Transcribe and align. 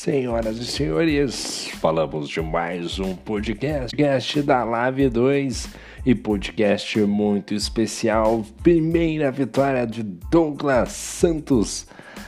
Senhoras 0.00 0.56
e 0.56 0.64
senhores, 0.64 1.68
falamos 1.74 2.26
de 2.26 2.40
mais 2.40 2.98
um 2.98 3.14
podcast, 3.14 3.94
podcast 3.94 4.40
da 4.40 4.64
Live 4.64 5.10
2 5.10 5.68
e 6.06 6.14
podcast 6.14 6.98
muito 7.00 7.52
especial. 7.52 8.42
Primeira 8.62 9.30
vitória 9.30 9.86
de 9.86 10.02
Douglas 10.02 10.92
Santos 10.92 11.86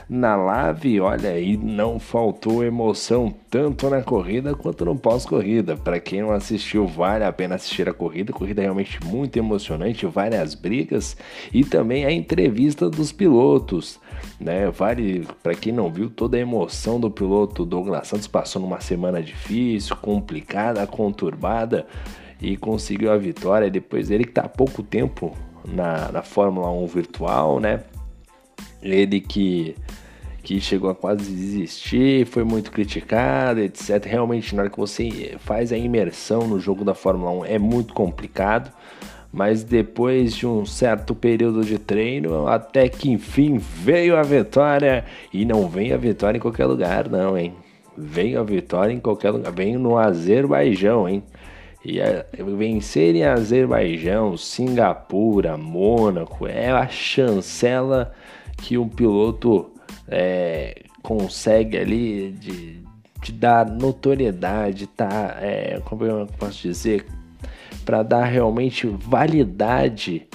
na 0.08 0.36
Lave, 0.36 1.00
olha 1.00 1.30
aí, 1.30 1.56
não 1.56 1.98
faltou 1.98 2.64
emoção 2.64 3.32
tanto 3.50 3.88
na 3.88 4.02
corrida 4.02 4.54
quanto 4.54 4.84
no 4.84 4.96
pós-corrida. 4.96 5.76
Para 5.76 6.00
quem 6.00 6.22
não 6.22 6.32
assistiu, 6.32 6.86
vale 6.86 7.24
a 7.24 7.32
pena 7.32 7.54
assistir 7.54 7.88
a 7.88 7.94
corrida. 7.94 8.32
Corrida 8.32 8.60
é 8.60 8.64
realmente 8.64 9.02
muito 9.04 9.38
emocionante, 9.38 10.06
várias 10.06 10.54
brigas 10.54 11.16
e 11.52 11.64
também 11.64 12.04
a 12.04 12.12
entrevista 12.12 12.90
dos 12.90 13.12
pilotos. 13.12 14.00
Né? 14.40 14.70
Vale, 14.70 15.26
para 15.43 15.54
quem 15.54 15.72
não 15.72 15.90
viu, 15.90 16.10
toda 16.10 16.36
a 16.36 16.40
emoção 16.40 16.98
do 16.98 17.10
piloto 17.10 17.64
Douglas 17.64 18.08
Santos 18.08 18.26
passou 18.26 18.60
numa 18.60 18.80
semana 18.80 19.22
difícil, 19.22 19.96
complicada, 19.96 20.86
conturbada 20.86 21.86
e 22.40 22.57
conseguiu 22.57 23.12
a 23.12 23.16
vitória. 23.16 23.71
Depois 23.71 24.10
ele 24.10 24.24
que 24.24 24.30
está 24.30 24.43
há 24.43 24.48
pouco 24.48 24.82
tempo 24.82 25.32
na, 25.64 26.10
na 26.10 26.22
Fórmula 26.22 26.71
1 26.71 26.86
virtual, 26.86 27.60
né? 27.60 27.84
Ele 28.82 29.21
que 29.21 29.77
que 30.43 30.61
chegou 30.61 30.91
a 30.91 30.95
quase 30.95 31.31
desistir, 31.32 32.27
foi 32.27 32.42
muito 32.42 32.72
criticado, 32.72 33.61
etc. 33.61 34.05
Realmente, 34.05 34.55
na 34.55 34.62
hora 34.62 34.70
que 34.70 34.78
você 34.78 35.36
faz 35.39 35.72
a 35.72 35.78
imersão 35.78 36.48
no 36.48 36.58
jogo 36.58 36.84
da 36.84 36.95
Fórmula 36.95 37.31
1 37.31 37.45
é 37.45 37.58
muito 37.58 37.95
complicado, 37.95 38.72
mas 39.33 39.62
depois 39.62 40.34
de 40.34 40.47
um 40.47 40.67
certo 40.67 41.14
período 41.14 41.64
de 41.64 41.78
treino, 41.78 42.48
até 42.48 42.89
que 42.89 43.11
enfim 43.11 43.56
veio 43.58 44.16
a 44.16 44.22
vitória 44.22 45.05
e 45.33 45.44
não 45.44 45.69
vem 45.69 45.92
a 45.92 45.96
vitória 45.96 46.39
em 46.39 46.41
qualquer 46.41 46.67
lugar, 46.67 47.08
não, 47.08 47.39
hein? 47.39 47.55
Veio 47.96 48.41
a 48.41 48.42
vitória 48.42 48.92
em 48.92 49.00
qualquer 49.00 49.30
lugar, 49.30 49.52
veio 49.52 49.78
no 49.78 49.96
Azerbaijão, 49.96 51.08
hein? 51.08 51.22
E 51.84 52.00
vencer 52.56 53.14
em 53.14 53.24
Azerbaijão, 53.24 54.36
Singapura, 54.36 55.56
Mônaco 55.56 56.46
é 56.46 56.70
a 56.70 56.89
chancela 56.89 58.12
que 58.62 58.78
um 58.78 58.88
piloto 58.88 59.70
é, 60.08 60.84
consegue 61.02 61.77
ali 61.77 62.30
de, 62.30 62.78
de, 63.20 63.32
dar 63.32 63.66
notoriedade, 63.66 64.86
tá? 64.86 65.36
É, 65.41 65.80
como 65.84 66.05
eu 66.05 66.27
posso 66.38 66.62
dizer, 66.62 67.05
para 67.84 68.02
dar 68.02 68.24
realmente 68.24 68.86
validade 68.86 70.27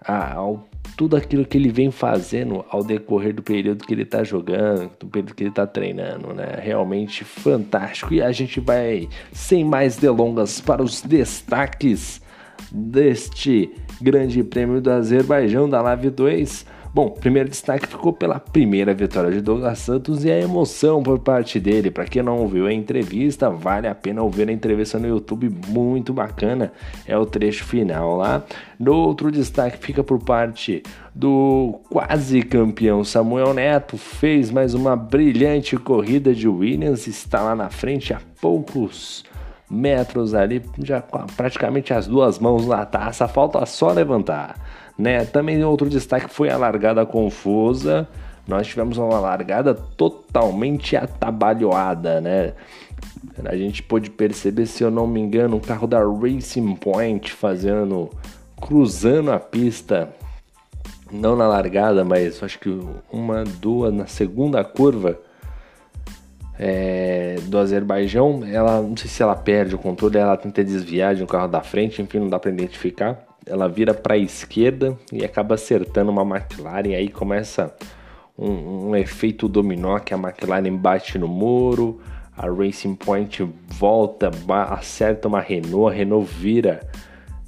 ao 0.00 0.66
tudo 0.96 1.16
aquilo 1.16 1.44
que 1.44 1.58
ele 1.58 1.72
vem 1.72 1.90
fazendo 1.90 2.64
ao 2.68 2.84
decorrer 2.84 3.34
do 3.34 3.42
período 3.42 3.84
que 3.84 3.92
ele 3.92 4.02
está 4.02 4.22
jogando, 4.22 4.90
do 5.00 5.06
período 5.08 5.34
que 5.34 5.42
ele 5.42 5.50
está 5.50 5.66
treinando, 5.66 6.32
né? 6.32 6.56
Realmente 6.60 7.24
fantástico. 7.24 8.14
E 8.14 8.22
a 8.22 8.30
gente 8.30 8.60
vai, 8.60 9.08
sem 9.32 9.64
mais 9.64 9.96
delongas, 9.96 10.60
para 10.60 10.82
os 10.82 11.02
destaques 11.02 12.22
deste 12.70 13.72
Grande 14.00 14.42
Prêmio 14.44 14.80
do 14.80 14.90
Azerbaijão 14.90 15.68
da 15.68 15.82
Live 15.82 16.10
2. 16.10 16.66
Bom, 16.94 17.10
primeiro 17.10 17.48
destaque 17.48 17.88
ficou 17.88 18.12
pela 18.12 18.38
primeira 18.38 18.94
vitória 18.94 19.28
de 19.28 19.40
Douglas 19.40 19.80
Santos 19.80 20.24
e 20.24 20.30
a 20.30 20.38
emoção 20.38 21.02
por 21.02 21.18
parte 21.18 21.58
dele. 21.58 21.90
Para 21.90 22.04
quem 22.04 22.22
não 22.22 22.38
ouviu 22.38 22.68
a 22.68 22.72
entrevista, 22.72 23.50
vale 23.50 23.88
a 23.88 23.94
pena 23.96 24.22
ouvir 24.22 24.48
a 24.48 24.52
entrevista 24.52 24.96
no 24.96 25.08
YouTube, 25.08 25.52
muito 25.66 26.12
bacana. 26.12 26.72
É 27.04 27.18
o 27.18 27.26
trecho 27.26 27.64
final 27.64 28.16
lá. 28.16 28.44
No 28.78 28.94
outro 28.94 29.32
destaque 29.32 29.84
fica 29.84 30.04
por 30.04 30.22
parte 30.22 30.84
do 31.12 31.80
quase 31.90 32.42
campeão 32.42 33.02
Samuel 33.02 33.52
Neto, 33.52 33.98
fez 33.98 34.52
mais 34.52 34.72
uma 34.72 34.94
brilhante 34.94 35.76
corrida 35.76 36.32
de 36.32 36.46
Williams, 36.46 37.08
está 37.08 37.42
lá 37.42 37.56
na 37.56 37.70
frente 37.70 38.14
a 38.14 38.20
poucos 38.40 39.24
metros 39.68 40.32
ali, 40.32 40.62
já 40.78 41.02
praticamente 41.36 41.92
as 41.92 42.06
duas 42.06 42.38
mãos 42.38 42.68
na 42.68 42.86
taça, 42.86 43.26
falta 43.26 43.66
só 43.66 43.90
levantar. 43.90 44.54
Né? 44.98 45.24
Também 45.24 45.62
outro 45.64 45.88
destaque 45.88 46.28
foi 46.28 46.50
a 46.50 46.56
largada 46.56 47.04
confusa. 47.04 48.08
Nós 48.46 48.66
tivemos 48.66 48.98
uma 48.98 49.18
largada 49.18 49.74
totalmente 49.74 50.96
atabalhoada, 50.96 52.20
né? 52.20 52.52
A 53.44 53.56
gente 53.56 53.82
pôde 53.82 54.10
perceber, 54.10 54.66
se 54.66 54.84
eu 54.84 54.90
não 54.90 55.06
me 55.06 55.18
engano, 55.18 55.56
um 55.56 55.60
carro 55.60 55.86
da 55.86 55.98
Racing 55.98 56.76
Point 56.76 57.32
fazendo, 57.32 58.10
cruzando 58.60 59.32
a 59.32 59.40
pista, 59.40 60.10
não 61.10 61.34
na 61.34 61.48
largada, 61.48 62.04
mas 62.04 62.42
acho 62.42 62.58
que 62.58 62.68
uma, 63.10 63.44
duas 63.44 63.92
na 63.92 64.06
segunda 64.06 64.62
curva 64.62 65.18
é, 66.58 67.36
do 67.44 67.58
Azerbaijão. 67.58 68.42
Ela, 68.46 68.80
não 68.82 68.96
sei 68.96 69.08
se 69.08 69.22
ela 69.22 69.34
perde 69.34 69.74
o 69.74 69.78
controle, 69.78 70.18
ela 70.18 70.36
tenta 70.36 70.62
desviar 70.62 71.14
de 71.14 71.22
um 71.22 71.26
carro 71.26 71.48
da 71.48 71.62
frente, 71.62 72.02
enfim, 72.02 72.20
não 72.20 72.28
dá 72.28 72.38
para 72.38 72.50
identificar 72.50 73.33
ela 73.46 73.68
vira 73.68 73.92
para 73.92 74.14
a 74.14 74.18
esquerda 74.18 74.96
e 75.12 75.24
acaba 75.24 75.54
acertando 75.54 76.10
uma 76.10 76.22
McLaren. 76.22 76.88
E 76.88 76.94
aí 76.94 77.08
começa 77.08 77.74
um, 78.38 78.88
um, 78.88 78.96
efeito 78.96 79.48
dominó 79.48 79.98
que 79.98 80.14
a 80.14 80.18
McLaren 80.18 80.76
bate 80.76 81.18
no 81.18 81.28
muro, 81.28 82.00
a 82.36 82.48
Racing 82.48 82.94
Point 82.94 83.48
volta, 83.68 84.30
acerta 84.70 85.28
uma 85.28 85.40
Renault, 85.40 85.94
a 85.94 85.96
Renault 85.96 86.28
vira 86.32 86.80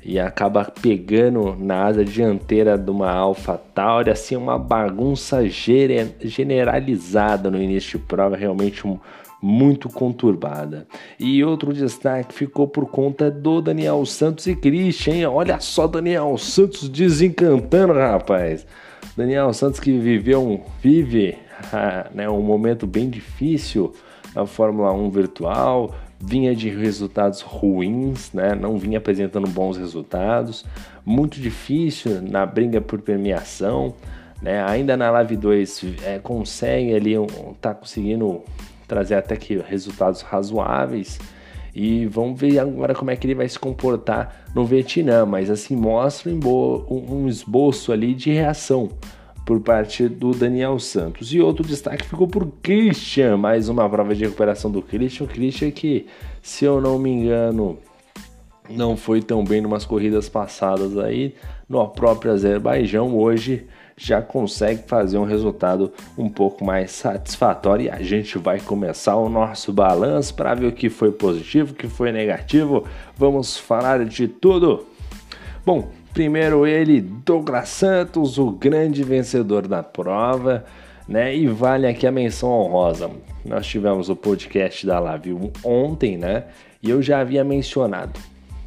e 0.04 0.20
acaba 0.20 0.64
pegando 0.64 1.56
na 1.58 1.86
asa 1.86 2.04
dianteira 2.04 2.78
de 2.78 2.88
uma 2.88 3.10
Alpha 3.10 3.60
Tauri, 3.74 4.08
assim 4.08 4.36
uma 4.36 4.56
bagunça 4.56 5.42
generalizada 5.48 7.50
no 7.50 7.60
início 7.60 7.98
de 7.98 8.04
prova, 8.04 8.36
realmente 8.36 8.86
um, 8.86 9.00
muito 9.42 9.88
conturbada. 9.88 10.86
E 11.18 11.44
outro 11.44 11.72
destaque 11.72 12.34
ficou 12.34 12.66
por 12.66 12.86
conta 12.86 13.30
do 13.30 13.60
Daniel 13.60 14.04
Santos 14.06 14.46
e 14.46 14.56
Christian. 14.56 15.30
Olha 15.30 15.60
só 15.60 15.86
Daniel 15.86 16.36
Santos 16.38 16.88
desencantando, 16.88 17.94
rapaz. 17.94 18.66
Daniel 19.16 19.52
Santos 19.52 19.80
que 19.80 19.96
viveu, 19.98 20.62
vive 20.82 21.38
né, 22.14 22.28
um 22.28 22.42
momento 22.42 22.86
bem 22.86 23.08
difícil 23.08 23.92
na 24.34 24.44
Fórmula 24.44 24.92
1 24.92 25.10
virtual, 25.10 25.94
vinha 26.20 26.54
de 26.54 26.68
resultados 26.68 27.40
ruins, 27.40 28.32
né? 28.32 28.54
não 28.54 28.76
vinha 28.76 28.98
apresentando 28.98 29.48
bons 29.48 29.78
resultados, 29.78 30.64
muito 31.04 31.40
difícil 31.40 32.20
na 32.20 32.44
briga 32.44 32.80
por 32.80 33.00
premiação, 33.00 33.94
né? 34.42 34.62
ainda 34.62 34.96
na 34.96 35.10
Live 35.10 35.36
2 35.36 35.84
é, 36.04 36.18
consegue 36.18 36.94
ali, 36.94 37.18
um, 37.18 37.26
tá 37.60 37.74
conseguindo 37.74 38.42
trazer 38.86 39.14
até 39.14 39.36
que 39.36 39.56
resultados 39.58 40.22
razoáveis. 40.22 41.18
E 41.74 42.06
vamos 42.06 42.40
ver 42.40 42.58
agora 42.58 42.94
como 42.94 43.10
é 43.10 43.16
que 43.16 43.26
ele 43.26 43.34
vai 43.34 43.48
se 43.48 43.58
comportar 43.58 44.46
no 44.54 44.64
Vietnã. 44.64 45.26
Mas 45.26 45.50
assim, 45.50 45.76
mostra 45.76 46.32
um 46.32 47.28
esboço 47.28 47.92
ali 47.92 48.14
de 48.14 48.30
reação 48.32 48.90
por 49.44 49.60
parte 49.60 50.08
do 50.08 50.32
Daniel 50.32 50.78
Santos. 50.78 51.32
E 51.32 51.40
outro 51.40 51.64
destaque 51.64 52.04
ficou 52.04 52.26
por 52.26 52.46
Christian, 52.62 53.36
mais 53.36 53.68
uma 53.68 53.88
prova 53.88 54.14
de 54.14 54.24
recuperação 54.24 54.70
do 54.70 54.82
Christian. 54.82 55.26
Christian 55.26 55.70
que, 55.70 56.06
se 56.42 56.64
eu 56.64 56.80
não 56.80 56.98
me 56.98 57.10
engano, 57.10 57.78
não 58.68 58.96
foi 58.96 59.22
tão 59.22 59.44
bem 59.44 59.62
em 59.62 59.66
umas 59.66 59.84
corridas 59.84 60.28
passadas 60.28 60.98
aí 60.98 61.34
no 61.68 61.86
próprio 61.88 62.32
Azerbaijão. 62.32 63.16
Hoje 63.16 63.66
já 63.98 64.20
consegue 64.20 64.82
fazer 64.86 65.16
um 65.16 65.24
resultado 65.24 65.90
um 66.18 66.28
pouco 66.28 66.64
mais 66.64 66.90
satisfatório 66.90 67.86
e 67.86 67.90
a 67.90 68.02
gente 68.02 68.36
vai 68.36 68.60
começar 68.60 69.16
o 69.16 69.28
nosso 69.28 69.72
balanço 69.72 70.34
para 70.34 70.54
ver 70.54 70.66
o 70.66 70.72
que 70.72 70.90
foi 70.90 71.10
positivo, 71.10 71.72
o 71.72 71.74
que 71.74 71.88
foi 71.88 72.12
negativo. 72.12 72.84
Vamos 73.16 73.56
falar 73.56 74.04
de 74.04 74.28
tudo. 74.28 74.86
Bom, 75.64 75.88
primeiro 76.12 76.66
ele, 76.66 77.00
Douglas 77.00 77.70
Santos, 77.70 78.36
o 78.36 78.50
grande 78.50 79.02
vencedor 79.02 79.66
da 79.66 79.82
prova, 79.82 80.66
né? 81.08 81.34
E 81.34 81.46
vale 81.46 81.86
aqui 81.86 82.06
a 82.06 82.12
menção 82.12 82.50
honrosa. 82.50 83.10
Nós 83.44 83.66
tivemos 83.66 84.10
o 84.10 84.16
podcast 84.16 84.86
da 84.86 84.98
Live 84.98 85.52
ontem, 85.64 86.18
né? 86.18 86.44
E 86.82 86.90
eu 86.90 87.00
já 87.00 87.20
havia 87.20 87.42
mencionado, 87.42 88.20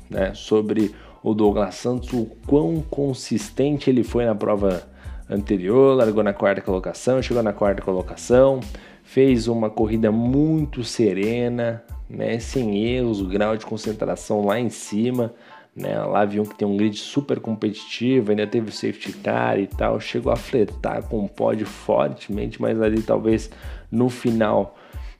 né, 0.09 0.31
sobre 0.33 0.93
o 1.21 1.33
Douglas 1.33 1.75
Santos, 1.75 2.11
o 2.13 2.25
quão 2.47 2.81
consistente 2.89 3.89
ele 3.89 4.03
foi 4.03 4.25
na 4.25 4.33
prova 4.33 4.87
anterior, 5.29 5.95
largou 5.95 6.23
na 6.23 6.33
quarta 6.33 6.61
colocação, 6.61 7.21
chegou 7.21 7.43
na 7.43 7.53
quarta 7.53 7.81
colocação, 7.81 8.59
fez 9.03 9.47
uma 9.47 9.69
corrida 9.69 10.11
muito 10.11 10.83
serena, 10.83 11.83
né, 12.09 12.39
sem 12.39 12.83
erros, 12.85 13.21
o 13.21 13.27
grau 13.27 13.55
de 13.55 13.65
concentração 13.65 14.43
lá 14.43 14.59
em 14.59 14.69
cima, 14.69 15.33
né, 15.75 15.99
lá 15.99 16.25
viu 16.25 16.43
que 16.43 16.55
tem 16.55 16.67
um 16.67 16.75
grid 16.75 16.97
super 16.97 17.39
competitivo, 17.39 18.31
ainda 18.31 18.47
teve 18.47 18.69
o 18.69 18.71
safety 18.71 19.13
car 19.13 19.59
e 19.59 19.67
tal, 19.67 19.99
chegou 19.99 20.31
a 20.31 20.35
fletar 20.35 21.03
com 21.03 21.23
o 21.23 21.29
pódio 21.29 21.67
fortemente, 21.67 22.59
mas 22.59 22.81
ali 22.81 23.01
talvez 23.03 23.51
no 23.91 24.09
final 24.09 24.75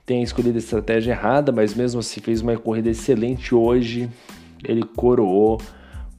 tenha 0.06 0.24
escolhido 0.24 0.58
a 0.58 0.60
estratégia 0.60 1.12
errada, 1.12 1.52
mas 1.52 1.76
mesmo 1.76 2.00
assim 2.00 2.20
fez 2.20 2.42
uma 2.42 2.58
corrida 2.58 2.90
excelente 2.90 3.54
hoje, 3.54 4.10
ele 4.64 4.84
coroou 4.84 5.62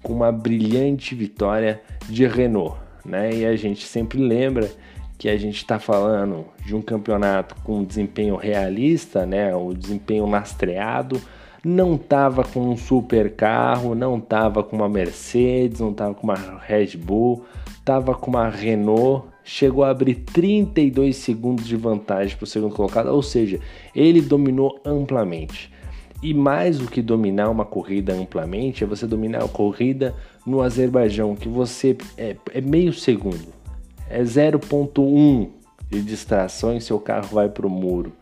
com 0.00 0.12
uma 0.12 0.30
brilhante 0.30 1.14
vitória 1.14 1.82
de 2.08 2.24
Renault 2.24 2.89
né? 3.04 3.34
E 3.34 3.46
a 3.46 3.56
gente 3.56 3.84
sempre 3.86 4.18
lembra 4.18 4.70
que 5.20 5.28
a 5.28 5.36
gente 5.36 5.56
está 5.56 5.78
falando 5.78 6.46
de 6.64 6.74
um 6.74 6.80
campeonato 6.80 7.54
com 7.62 7.84
desempenho 7.84 8.36
realista, 8.36 9.26
né, 9.26 9.54
o 9.54 9.74
desempenho 9.74 10.24
lastreado, 10.24 11.20
não 11.62 11.96
estava 11.96 12.42
com 12.42 12.70
um 12.70 12.76
super 12.76 13.36
carro, 13.36 13.94
não 13.94 14.16
estava 14.16 14.62
com 14.62 14.76
uma 14.76 14.88
Mercedes, 14.88 15.80
não 15.80 15.90
estava 15.90 16.14
com 16.14 16.24
uma 16.24 16.58
Red 16.66 16.96
Bull, 16.96 17.44
estava 17.78 18.14
com 18.14 18.30
uma 18.30 18.48
Renault, 18.48 19.26
chegou 19.44 19.84
a 19.84 19.90
abrir 19.90 20.14
32 20.14 21.16
segundos 21.16 21.66
de 21.66 21.76
vantagem 21.76 22.34
para 22.34 22.44
o 22.44 22.46
segundo 22.46 22.74
colocado, 22.74 23.08
ou 23.08 23.22
seja, 23.22 23.60
ele 23.94 24.22
dominou 24.22 24.80
amplamente. 24.86 25.70
E 26.22 26.34
mais 26.34 26.78
do 26.78 26.86
que 26.86 27.00
dominar 27.00 27.48
uma 27.48 27.64
corrida 27.64 28.12
amplamente, 28.12 28.84
é 28.84 28.86
você 28.86 29.06
dominar 29.06 29.42
a 29.42 29.48
corrida 29.48 30.14
no 30.46 30.60
Azerbaijão, 30.60 31.34
que 31.34 31.48
você 31.48 31.96
é, 32.16 32.36
é 32.52 32.60
meio 32.60 32.92
segundo, 32.92 33.48
é 34.08 34.22
0.1 34.22 35.48
de 35.88 36.02
distração 36.02 36.76
e 36.76 36.80
seu 36.80 37.00
carro 37.00 37.28
vai 37.32 37.48
para 37.48 37.66
o 37.66 37.70
muro. 37.70 38.12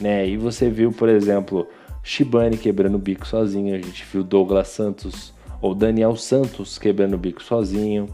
Né? 0.00 0.28
E 0.28 0.36
você 0.36 0.70
viu, 0.70 0.92
por 0.92 1.08
exemplo, 1.08 1.66
Shibane 2.02 2.56
quebrando 2.56 2.94
o 2.94 2.98
bico 2.98 3.26
sozinho, 3.26 3.74
a 3.74 3.78
gente 3.78 4.04
viu 4.10 4.22
Douglas 4.22 4.68
Santos 4.68 5.34
ou 5.60 5.74
Daniel 5.74 6.16
Santos 6.16 6.78
quebrando 6.78 7.14
o 7.14 7.18
bico 7.18 7.42
sozinho, 7.42 8.08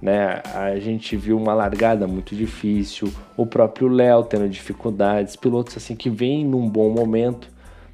né? 0.00 0.42
A 0.54 0.78
gente 0.78 1.16
viu 1.16 1.36
uma 1.36 1.54
largada 1.54 2.06
muito 2.06 2.34
difícil, 2.34 3.12
o 3.36 3.46
próprio 3.46 3.88
Léo 3.88 4.24
tendo 4.24 4.48
dificuldades, 4.48 5.36
pilotos 5.36 5.76
assim 5.76 5.96
que 5.96 6.10
vêm 6.10 6.44
num 6.44 6.68
bom 6.68 6.90
momento, 6.90 7.48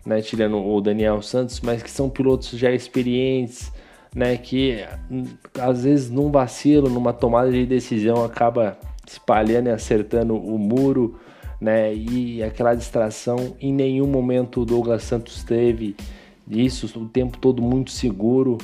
né? 0.05 0.21
Tirando 0.21 0.59
o 0.59 0.81
Daniel 0.81 1.23
Santos, 1.23 1.61
mas 1.61 1.83
que 1.83 1.91
são 1.91 2.09
pilotos 2.09 2.51
já 2.51 2.71
experientes, 2.71 3.73
né? 4.15 4.37
Que 4.37 4.85
às 5.61 5.85
vezes 5.85 6.11
num 6.11 6.31
vacilo, 6.31 6.89
numa 6.89 7.13
tomada 7.13 7.51
de 7.51 7.67
decisão 7.67 8.25
acaba 8.25 8.79
espalhando 9.07 9.69
e 9.69 9.73
acertando 9.73 10.35
o 10.37 10.59
muro, 10.59 11.19
né? 11.61 11.95
E 11.95 12.43
aquela 12.43 12.75
distração, 12.75 13.57
em 13.61 13.73
nenhum 13.73 14.07
momento 14.07 14.61
o 14.61 14.65
Douglas 14.65 15.03
Santos 15.03 15.43
teve 15.43 15.97
isso, 16.49 16.87
o 17.01 17.09
tempo 17.09 17.39
todo 17.39 17.63
muito 17.63 17.91
seguro 17.91 18.59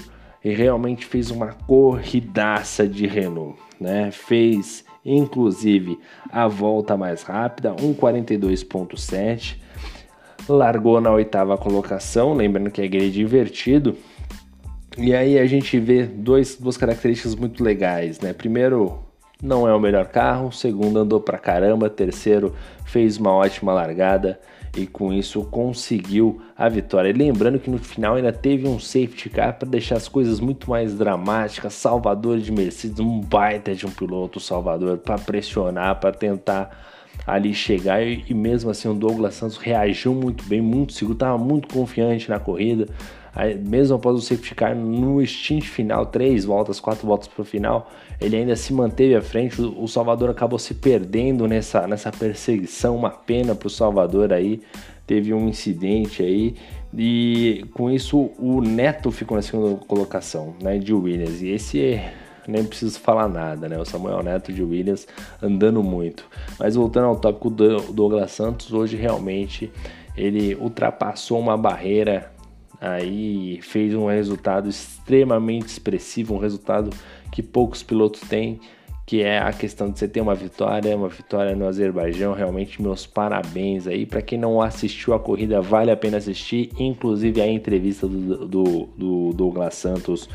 e 0.45 0.51
realmente 0.51 1.07
fez 1.07 1.31
uma 1.31 1.49
corridaça 1.67 2.87
de 2.87 3.07
Renault, 3.07 3.59
né? 3.81 4.11
Fez 4.11 4.85
inclusive 5.05 5.99
a 6.31 6.47
volta 6.47 6.97
mais 6.97 7.23
rápida, 7.23 7.75
1:42.7, 7.75 9.59
largou 10.49 11.01
na 11.01 11.11
oitava 11.11 11.57
colocação, 11.57 12.35
lembrando 12.35 12.71
que 12.71 12.83
é 12.83 12.89
grid 12.89 13.21
invertido. 13.21 13.97
E 14.99 15.15
aí 15.15 15.39
a 15.39 15.47
gente 15.47 15.79
vê 15.79 16.05
dois, 16.05 16.57
duas 16.57 16.77
características 16.77 17.35
muito 17.35 17.63
legais, 17.63 18.21
né? 18.21 18.33
Primeiro, 18.33 18.99
não 19.43 19.67
é 19.67 19.75
o 19.75 19.81
melhor 19.81 20.07
carro, 20.07 20.53
segundo 20.53 20.99
andou 20.99 21.21
pra 21.21 21.39
caramba, 21.39 21.89
terceiro 21.89 22.55
fez 22.85 23.17
uma 23.17 23.33
ótima 23.33 23.73
largada 23.73 24.39
e 24.77 24.87
com 24.87 25.13
isso 25.13 25.43
conseguiu 25.45 26.41
a 26.57 26.69
vitória. 26.69 27.09
E 27.09 27.13
lembrando 27.13 27.59
que 27.59 27.71
no 27.71 27.79
final 27.79 28.15
ainda 28.15 28.33
teve 28.33 28.69
um 28.69 28.79
safety 28.79 29.31
car 29.31 29.59
para 29.59 29.69
deixar 29.69 29.97
as 29.97 30.09
coisas 30.09 30.41
muito 30.41 30.69
mais 30.71 30.95
dramáticas. 30.95 31.75
Salvador 31.75 32.39
de 32.39 32.53
Mercedes, 32.53 33.01
um 33.01 33.21
baita 33.21 33.75
de 33.75 33.87
um 33.87 33.91
piloto 33.91 34.39
Salvador 34.39 34.99
para 34.99 35.19
pressionar, 35.19 35.99
para 35.99 36.13
tentar 36.13 37.00
ali 37.27 37.55
chegar 37.55 38.03
e, 38.03 38.25
e, 38.29 38.35
mesmo 38.35 38.71
assim 38.71 38.89
o 38.89 38.95
Douglas 38.95 39.35
Santos 39.35 39.57
reagiu 39.57 40.15
muito 40.15 40.45
bem, 40.45 40.61
muito 40.61 40.93
seguro, 40.93 41.15
estava 41.15 41.39
muito 41.39 41.69
confiante 41.73 42.29
na 42.29 42.39
corrida. 42.39 42.87
Aí, 43.35 43.57
mesmo 43.57 43.97
após 43.97 44.17
o 44.17 44.21
safety 44.21 44.55
car 44.55 44.75
no 44.75 45.25
stint 45.25 45.65
final, 45.65 46.07
três 46.07 46.45
voltas, 46.45 46.81
quatro 46.81 47.07
voltas 47.07 47.29
para 47.29 47.43
o 47.43 47.45
final, 47.45 47.91
ele 48.21 48.37
ainda 48.37 48.57
se 48.57 48.73
manteve 48.73 49.15
à 49.15 49.23
frente. 49.23 49.61
O, 49.63 49.87
Salvador 49.87 50.31
acabou 50.31 50.59
se 50.59 50.75
perdendo 50.75 51.47
nessa, 51.47 51.87
nessa 51.87 52.11
perseguição, 52.11 52.97
uma 52.97 53.11
pena 53.11 53.55
para 53.55 53.69
o 53.69 53.71
Salvador 53.71 54.33
aí. 54.33 54.61
Teve 55.07 55.33
um 55.33 55.49
incidente 55.49 56.23
aí 56.23 56.55
e 56.97 57.65
com 57.73 57.91
isso 57.91 58.31
o 58.39 58.61
Neto 58.61 59.11
ficou 59.11 59.37
na 59.37 59.43
segunda 59.43 59.77
colocação, 59.85 60.55
né, 60.61 60.79
de 60.79 60.93
Williams. 60.93 61.41
E 61.41 61.49
esse 61.49 61.81
é, 61.81 62.13
nem 62.47 62.65
preciso 62.65 62.99
falar 63.01 63.29
nada, 63.29 63.69
né? 63.69 63.79
O 63.79 63.85
Samuel 63.85 64.23
Neto 64.23 64.53
de 64.53 64.63
Williams 64.63 65.07
andando 65.43 65.83
muito. 65.83 66.25
Mas 66.59 66.75
voltando 66.75 67.07
ao 67.07 67.17
tópico 67.17 67.51
do 67.51 67.93
Douglas 67.93 68.33
Santos, 68.33 68.73
hoje 68.73 68.97
realmente 68.97 69.71
ele 70.17 70.55
ultrapassou 70.57 71.39
uma 71.39 71.57
barreira 71.57 72.31
aí 72.81 73.61
fez 73.63 73.95
um 73.95 74.07
resultado 74.07 74.69
extremamente 74.69 75.67
expressivo, 75.67 76.35
um 76.35 76.39
resultado 76.39 76.91
que 77.31 77.43
poucos 77.43 77.83
pilotos 77.83 78.23
têm, 78.23 78.59
que 79.05 79.23
é 79.23 79.39
a 79.39 79.53
questão 79.53 79.91
de 79.91 79.99
você 79.99 80.09
ter 80.09 80.21
uma 80.21 80.35
vitória, 80.35 80.97
uma 80.97 81.09
vitória 81.09 81.55
no 81.55 81.67
Azerbaijão. 81.67 82.33
Realmente, 82.33 82.81
meus 82.81 83.07
parabéns 83.07 83.87
aí. 83.87 84.07
Para 84.07 84.23
quem 84.23 84.39
não 84.39 84.63
assistiu 84.63 85.13
a 85.13 85.21
corrida, 85.21 85.61
vale 85.61 85.91
a 85.91 85.97
pena 85.97 86.17
assistir, 86.17 86.71
inclusive 86.79 87.41
a 87.41 87.47
entrevista 87.47 88.07
do, 88.07 88.47
do, 88.47 88.89
do 88.97 89.33
Douglas 89.35 89.75
Santos 89.75 90.29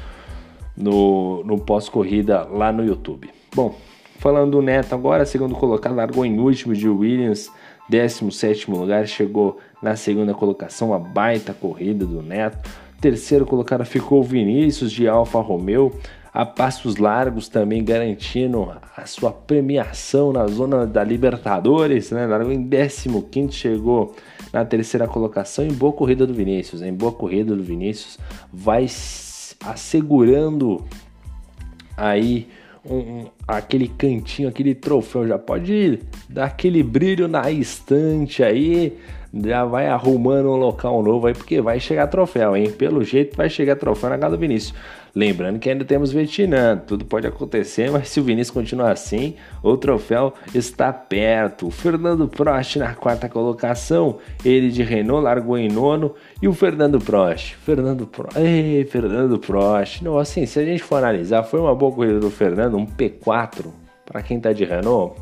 no, 0.75 1.43
no 1.43 1.59
pós-corrida 1.59 2.43
lá 2.45 2.71
no 2.71 2.83
YouTube. 2.83 3.29
Bom, 3.55 3.75
falando 4.19 4.51
do 4.51 4.61
Neto 4.61 4.93
agora, 4.93 5.25
segundo 5.25 5.55
colocado, 5.55 5.95
largou 5.95 6.25
em 6.25 6.39
último 6.39 6.73
de 6.73 6.89
Williams 6.89 7.51
17 7.89 8.71
lugar, 8.71 9.07
chegou 9.07 9.59
na 9.81 9.95
segunda 9.95 10.33
colocação, 10.33 10.93
a 10.93 10.99
baita 10.99 11.53
corrida 11.53 12.05
do 12.05 12.21
Neto. 12.21 12.69
Terceiro 12.99 13.45
colocado 13.45 13.85
ficou 13.85 14.23
Vinícius 14.23 14.91
de 14.91 15.07
Alfa 15.07 15.39
Romeo, 15.39 15.93
a 16.33 16.45
passos 16.45 16.97
largos 16.97 17.47
também 17.47 17.83
garantindo 17.83 18.73
a 18.97 19.05
sua 19.05 19.31
premiação 19.31 20.33
na 20.33 20.47
zona 20.47 20.85
da 20.85 21.03
Libertadores, 21.03 22.11
né? 22.11 22.25
Largou 22.25 22.51
em 22.51 22.67
15 22.67 23.51
chegou 23.51 24.15
na 24.51 24.65
terceira 24.65 25.07
colocação 25.07 25.65
em 25.65 25.71
boa 25.71 25.93
corrida 25.93 26.25
do 26.25 26.33
Vinícius, 26.33 26.81
em 26.81 26.93
boa 26.93 27.11
corrida 27.11 27.55
do 27.55 27.63
Vinícius, 27.63 28.17
vai 28.51 28.87
assegurando 29.63 30.83
aí 31.97 32.47
um, 32.89 33.25
aquele 33.47 33.87
cantinho, 33.87 34.47
aquele 34.47 34.75
troféu, 34.75 35.27
já 35.27 35.37
pode 35.37 35.99
dar 36.29 36.45
aquele 36.45 36.83
brilho 36.83 37.27
na 37.27 37.49
estante 37.49 38.43
aí, 38.43 38.97
já 39.33 39.65
vai 39.65 39.87
arrumando 39.87 40.49
um 40.49 40.55
local 40.55 41.01
novo 41.01 41.27
aí, 41.27 41.33
porque 41.33 41.59
vai 41.61 41.79
chegar 41.79 42.07
troféu, 42.07 42.55
hein? 42.55 42.69
Pelo 42.71 43.03
jeito 43.03 43.35
vai 43.35 43.49
chegar 43.49 43.75
troféu 43.75 44.09
na 44.09 44.17
casa 44.17 44.35
do 44.35 44.39
Vinícius. 44.39 44.73
Lembrando 45.15 45.59
que 45.59 45.69
ainda 45.69 45.85
temos 45.85 46.11
Vietnã, 46.11 46.75
tudo 46.75 47.05
pode 47.05 47.25
acontecer, 47.25 47.89
mas 47.89 48.09
se 48.09 48.19
o 48.19 48.23
Vinícius 48.23 48.53
continuar 48.53 48.91
assim, 48.91 49.35
o 49.63 49.77
troféu 49.77 50.33
está 50.53 50.91
perto. 50.91 51.67
O 51.67 51.71
Fernando 51.71 52.27
Prost 52.27 52.75
na 52.75 52.93
quarta 52.93 53.29
colocação, 53.29 54.17
ele 54.43 54.69
de 54.69 54.83
Renault 54.83 55.23
largou 55.23 55.57
em 55.57 55.69
nono, 55.69 56.13
e 56.41 56.49
o 56.49 56.53
Fernando 56.53 56.99
Prost. 56.99 57.55
Fernando 57.55 58.05
Prost, 58.05 58.35
ei, 58.35 58.83
Fernando 58.83 59.39
Prost. 59.39 60.01
Não, 60.01 60.17
assim, 60.17 60.45
se 60.45 60.59
a 60.59 60.65
gente 60.65 60.83
for 60.83 60.97
analisar, 60.97 61.43
foi 61.43 61.61
uma 61.61 61.73
boa 61.73 61.93
corrida 61.93 62.19
do 62.19 62.29
Fernando, 62.29 62.75
um 62.75 62.85
P4 62.85 63.67
para 64.05 64.21
quem 64.21 64.37
tá 64.37 64.51
de 64.51 64.65
Renault. 64.65 65.17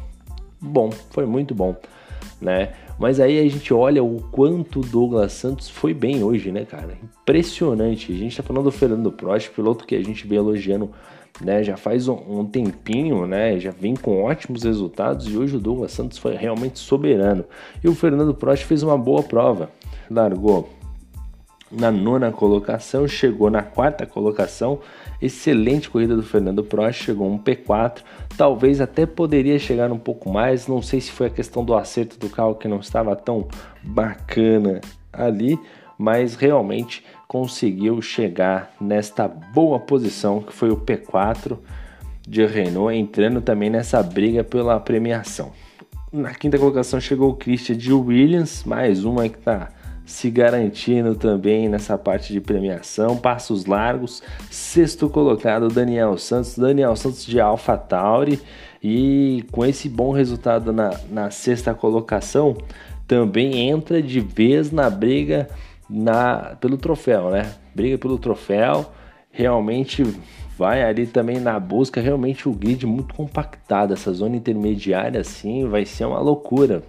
Bom, 0.60 0.90
foi 1.12 1.28
muito 1.28 1.54
bom, 1.54 1.76
né? 2.44 2.74
Mas 3.00 3.20
aí 3.20 3.40
a 3.40 3.50
gente 3.50 3.74
olha 3.74 4.04
o 4.04 4.22
quanto 4.32 4.82
o 4.82 4.86
Douglas 4.86 5.34
Santos 5.34 5.70
foi 5.70 5.94
bem 5.94 6.24
hoje, 6.24 6.52
né, 6.52 6.66
cara? 6.66 6.98
Impressionante. 7.22 8.12
A 8.12 8.16
gente 8.16 8.38
tá 8.38 8.44
falando 8.44 8.66
do 8.66 8.72
Fernando 8.72 9.12
Prost, 9.12 9.50
piloto 9.50 9.86
que 9.86 9.96
a 9.96 10.04
gente 10.04 10.28
vem 10.28 10.38
elogiando, 10.38 10.92
né, 11.42 11.64
já 11.64 11.76
faz 11.76 12.08
um, 12.08 12.14
um 12.28 12.46
tempinho, 12.46 13.26
né, 13.26 13.60
já 13.60 13.72
vem 13.72 13.96
com 13.96 14.24
ótimos 14.24 14.64
resultados 14.64 15.28
e 15.28 15.36
hoje 15.36 15.56
o 15.56 15.60
Douglas 15.60 15.92
Santos 15.92 16.20
foi 16.20 16.36
realmente 16.36 16.78
soberano. 16.78 17.44
E 17.84 17.88
o 17.88 17.96
Fernando 17.96 18.36
Prost 18.36 18.66
fez 18.66 18.84
uma 18.84 18.98
boa 18.98 19.24
prova. 19.24 19.72
Largou 20.12 20.70
na 21.74 21.92
nona 21.92 22.32
colocação, 22.32 23.08
chegou 23.08 23.50
na 23.50 23.64
quarta 23.64 24.06
colocação. 24.06 24.80
Excelente 25.22 25.90
corrida 25.90 26.16
do 26.16 26.24
Fernando 26.24 26.64
Prost, 26.64 27.04
chegou 27.04 27.30
um 27.30 27.40
P4. 27.40 28.02
Talvez 28.38 28.80
até 28.80 29.06
poderia 29.06 29.58
chegar 29.58 29.92
um 29.92 29.98
pouco 29.98 30.30
mais. 30.30 30.68
Não 30.68 30.82
sei 30.82 31.02
se 31.02 31.12
foi 31.12 31.28
a 31.28 31.32
questão 31.32 31.66
do 31.66 31.74
acerto 31.74 32.20
do 32.20 32.30
carro 32.30 32.56
que 32.56 32.68
não 32.68 32.80
estava 32.80 33.16
tão 33.16 33.48
bacana 33.82 34.82
ali, 35.12 35.60
mas 35.98 36.36
realmente 36.36 37.04
conseguiu 37.28 38.02
chegar 38.02 38.72
nesta 38.80 39.28
boa 39.28 39.80
posição 39.80 40.42
que 40.42 40.54
foi 40.54 40.70
o 40.70 40.78
P4 40.78 41.58
de 42.28 42.46
Renault, 42.46 42.96
entrando 42.96 43.42
também 43.42 43.70
nessa 43.70 44.02
briga 44.02 44.44
pela 44.44 44.80
premiação. 44.80 45.52
Na 46.12 46.34
quinta 46.34 46.60
colocação 46.60 47.02
chegou 47.02 47.32
o 47.32 47.36
Christian 47.36 47.76
de 47.76 47.92
Williams, 47.92 48.64
mais 48.64 49.04
uma 49.04 49.28
que 49.28 49.38
está 49.38 49.70
se 50.06 50.30
garantindo 50.30 51.16
também 51.16 51.70
nessa 51.70 51.98
parte 51.98 52.34
de 52.34 52.42
premiação. 52.42 53.18
Passos 53.18 53.66
largos, 53.66 54.22
sexto 54.50 55.10
colocado 55.10 55.68
Daniel 55.70 56.18
Santos, 56.18 56.58
Daniel 56.58 56.96
Santos 56.96 57.26
de 57.26 57.40
Alpha 57.40 57.78
Tauri 57.78 58.40
e 58.82 59.46
com 59.52 59.66
esse 59.66 59.88
bom 59.88 60.12
resultado 60.12 60.74
na, 60.74 60.92
na 61.10 61.32
sexta 61.32 61.74
colocação 61.74 62.58
também 63.08 63.70
entra 63.70 64.02
de 64.02 64.20
vez 64.20 64.72
na 64.72 64.90
briga 64.90 65.48
na, 65.90 66.56
pelo 66.60 66.78
troféu, 66.78 67.30
né? 67.30 67.54
Briga 67.76 67.98
pelo 67.98 68.18
troféu, 68.18 68.86
realmente 69.32 70.04
vai 70.58 70.84
ali 70.84 71.06
também 71.08 71.40
na 71.40 71.60
busca, 71.60 72.00
realmente 72.00 72.48
o 72.48 72.54
grid 72.54 72.86
muito 72.86 73.14
compactado, 73.14 73.94
essa 73.94 74.14
zona 74.14 74.36
intermediária 74.36 75.20
assim 75.22 75.68
vai 75.68 75.86
ser 75.86 76.06
uma 76.06 76.20
loucura. 76.20 76.84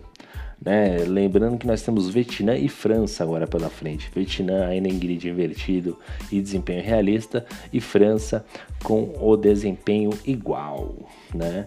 Né? 0.64 1.04
Lembrando 1.06 1.58
que 1.58 1.66
nós 1.66 1.82
temos 1.82 2.08
Vietnã 2.08 2.56
e 2.56 2.68
França 2.68 3.22
agora 3.22 3.46
pela 3.46 3.68
frente. 3.68 4.10
Vietnã 4.14 4.66
ainda 4.66 4.88
em 4.88 4.98
grid 4.98 5.28
invertido 5.28 5.98
e 6.32 6.40
desempenho 6.40 6.82
realista, 6.82 7.44
e 7.72 7.80
França 7.80 8.44
com 8.82 9.14
o 9.20 9.36
desempenho 9.36 10.10
igual. 10.24 10.94
Né? 11.34 11.66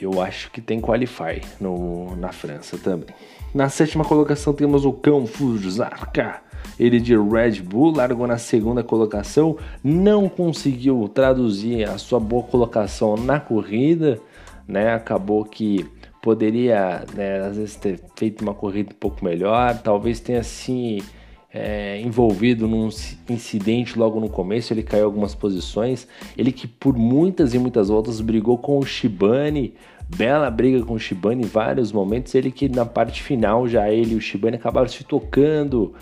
Eu 0.00 0.20
acho 0.20 0.50
que 0.50 0.60
tem 0.60 0.80
Qualify 0.80 1.40
no, 1.58 2.14
na 2.16 2.30
França 2.30 2.76
também. 2.76 3.14
Na 3.54 3.68
sétima 3.68 4.04
colocação 4.04 4.52
temos 4.52 4.84
o 4.84 4.92
Cão 4.92 5.26
Fujaka. 5.26 6.42
Ele 6.78 6.98
de 6.98 7.16
Red 7.16 7.62
Bull 7.62 7.94
largou 7.94 8.26
na 8.26 8.36
segunda 8.36 8.82
colocação, 8.82 9.56
não 9.82 10.28
conseguiu 10.28 11.08
traduzir 11.08 11.88
a 11.88 11.96
sua 11.98 12.18
boa 12.18 12.42
colocação 12.42 13.16
na 13.16 13.38
corrida, 13.38 14.18
né? 14.66 14.92
Acabou 14.92 15.44
que 15.44 15.86
poderia, 16.24 17.04
né, 17.14 17.40
às 17.40 17.58
vezes, 17.58 17.76
ter 17.76 18.00
feito 18.16 18.40
uma 18.40 18.54
corrida 18.54 18.94
um 18.94 18.98
pouco 18.98 19.22
melhor, 19.22 19.76
talvez 19.82 20.20
tenha 20.20 20.42
se 20.42 21.04
é, 21.52 22.00
envolvido 22.00 22.66
num 22.66 22.88
incidente 23.28 23.98
logo 23.98 24.18
no 24.18 24.30
começo, 24.30 24.72
ele 24.72 24.82
caiu 24.82 25.04
algumas 25.04 25.34
posições. 25.34 26.08
Ele 26.34 26.50
que 26.50 26.66
por 26.66 26.96
muitas 26.96 27.52
e 27.52 27.58
muitas 27.58 27.90
voltas 27.90 28.22
brigou 28.22 28.56
com 28.56 28.78
o 28.78 28.86
Shibane, 28.86 29.74
bela 30.16 30.50
briga 30.50 30.82
com 30.82 30.94
o 30.94 30.98
Shibane 30.98 31.44
em 31.44 31.46
vários 31.46 31.92
momentos. 31.92 32.34
Ele 32.34 32.50
que 32.50 32.70
na 32.70 32.86
parte 32.86 33.22
final 33.22 33.68
já 33.68 33.90
ele 33.90 34.14
e 34.14 34.16
o 34.16 34.20
Shibane 34.20 34.56
acabaram 34.56 34.88
se 34.88 35.04
tocando, 35.04 35.92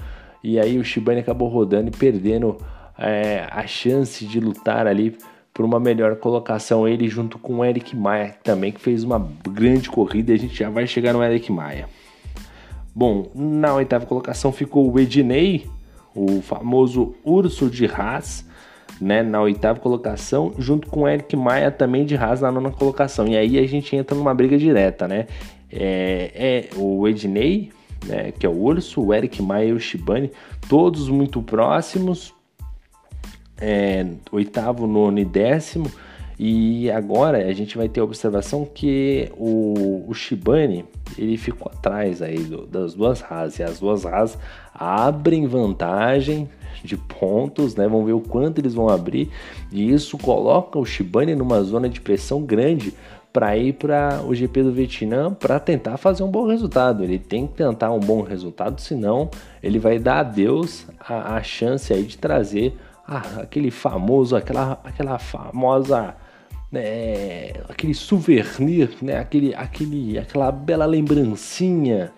e 0.41 0.57
aí 0.57 0.79
o 0.79 0.85
Shibane 0.85 1.19
acabou 1.19 1.49
rodando 1.49 1.89
e 1.89 1.97
perdendo 1.97 2.57
é, 2.97 3.45
a 3.51 3.67
chance 3.67 4.25
de 4.25 4.39
lutar 4.39 4.87
ali 4.87 5.17
por 5.53 5.65
uma 5.65 5.79
melhor 5.79 6.17
colocação. 6.17 6.87
Ele 6.87 7.09
junto 7.09 7.39
com 7.39 7.59
o 7.59 7.65
Eric 7.65 7.97
Maia 7.97 8.35
também, 8.43 8.73
que 8.73 8.81
fez 8.81 9.05
uma 9.05 9.31
grande 9.49 9.91
corrida 9.91 10.33
e 10.33 10.35
a 10.35 10.39
gente 10.39 10.55
já 10.55 10.71
vai 10.71 10.87
chegar 10.87 11.13
no 11.13 11.23
Eric 11.23 11.51
Maia. 11.51 11.89
Bom, 12.95 13.31
na 13.35 13.75
oitava 13.75 14.05
colocação 14.05 14.53
ficou 14.53 14.91
o 14.91 15.01
Ednei, 15.01 15.67
o 16.15 16.43
famoso 16.43 17.15
urso 17.25 17.71
de 17.71 17.87
Haas, 17.87 18.47
né, 19.01 19.23
na 19.23 19.41
oitava 19.41 19.81
colocação, 19.81 20.53
junto 20.59 20.89
com 20.89 21.03
o 21.03 21.09
Eric 21.09 21.35
Maia 21.35 21.71
também 21.71 22.05
de 22.05 22.15
Haas 22.17 22.43
na 22.43 22.53
nona 22.53 22.71
colocação. 22.71 23.27
E 23.27 23.37
aí 23.37 23.59
a 23.59 23.67
gente 23.67 23.97
entra 23.97 24.15
numa 24.15 24.35
briga 24.35 24.59
direta, 24.59 25.09
né? 25.09 25.27
É, 25.71 26.69
é 26.75 26.77
o 26.77 27.09
Ednei, 27.09 27.71
né, 28.07 28.33
que 28.33 28.45
é 28.45 28.49
o 28.49 28.53
urso, 28.53 29.03
o 29.03 29.15
Eric 29.15 29.43
Maia 29.43 29.69
e 29.69 29.73
o 29.73 29.81
Shibane, 29.81 30.31
todos 30.69 31.09
muito 31.09 31.41
próximos, 31.41 32.35
é, 33.63 34.05
oitavo, 34.33 34.87
nono 34.89 35.21
e 35.21 35.25
décimo. 35.25 35.91
E 36.39 36.91
agora 36.91 37.39
a 37.47 37.53
gente 37.53 37.77
vai 37.77 37.89
ter 37.89 38.01
a 38.01 38.05
observação 38.05 38.65
que 38.65 39.31
o, 39.37 40.05
o 40.09 40.13
Shibane 40.13 40.85
ele 41.17 41.37
ficou 41.37 41.71
atrás 41.73 42.21
aí 42.21 42.39
do, 42.39 42.67
das 42.67 42.95
duas 42.95 43.23
Haas 43.23 43.59
e 43.61 43.63
as 43.63 43.79
duas 43.79 44.05
Haas 44.05 44.37
abrem 44.75 45.47
vantagem 45.47 46.49
de 46.83 46.97
pontos, 46.97 47.77
né? 47.77 47.87
Vamos 47.87 48.07
ver 48.07 48.15
o 48.15 48.21
quanto 48.21 48.61
eles 48.61 48.75
vão 48.75 48.89
abrir 48.89 49.31
e 49.71 49.93
isso 49.93 50.19
coloca 50.19 50.79
o 50.79 50.85
Shibane 50.85 51.37
numa 51.37 51.63
zona 51.63 51.89
de 51.89 52.01
pressão 52.01 52.43
grande 52.43 52.93
para 53.33 53.57
ir 53.57 53.75
para 53.75 54.21
o 54.27 54.35
GP 54.35 54.65
do 54.65 54.73
Vietnã 54.73 55.33
para 55.33 55.61
tentar 55.61 55.97
fazer 55.97 56.25
um 56.25 56.31
bom 56.31 56.47
resultado. 56.49 57.05
Ele 57.05 57.19
tem 57.19 57.47
que 57.47 57.55
tentar 57.55 57.93
um 57.93 58.01
bom 58.01 58.23
resultado, 58.23 58.81
senão 58.81 59.31
ele 59.63 59.79
vai 59.79 59.99
dar 59.99 60.21
adeus 60.21 60.87
a, 60.99 61.37
a 61.37 61.43
chance 61.43 61.93
aí 61.93 62.03
de 62.03 62.19
trazer 62.19 62.77
ah, 63.07 63.41
aquele 63.43 63.71
famoso, 63.71 64.37
aquela, 64.37 64.81
aquela 64.85 65.19
famosa, 65.19 66.15
né, 66.71 67.53
aquele 67.69 67.95
souvenir, 67.95 68.91
né, 69.03 69.19
aquele, 69.19 69.55
aquele, 69.55 70.19
aquela 70.19 70.51
bela 70.51 70.87
lembrancinha 70.87 72.13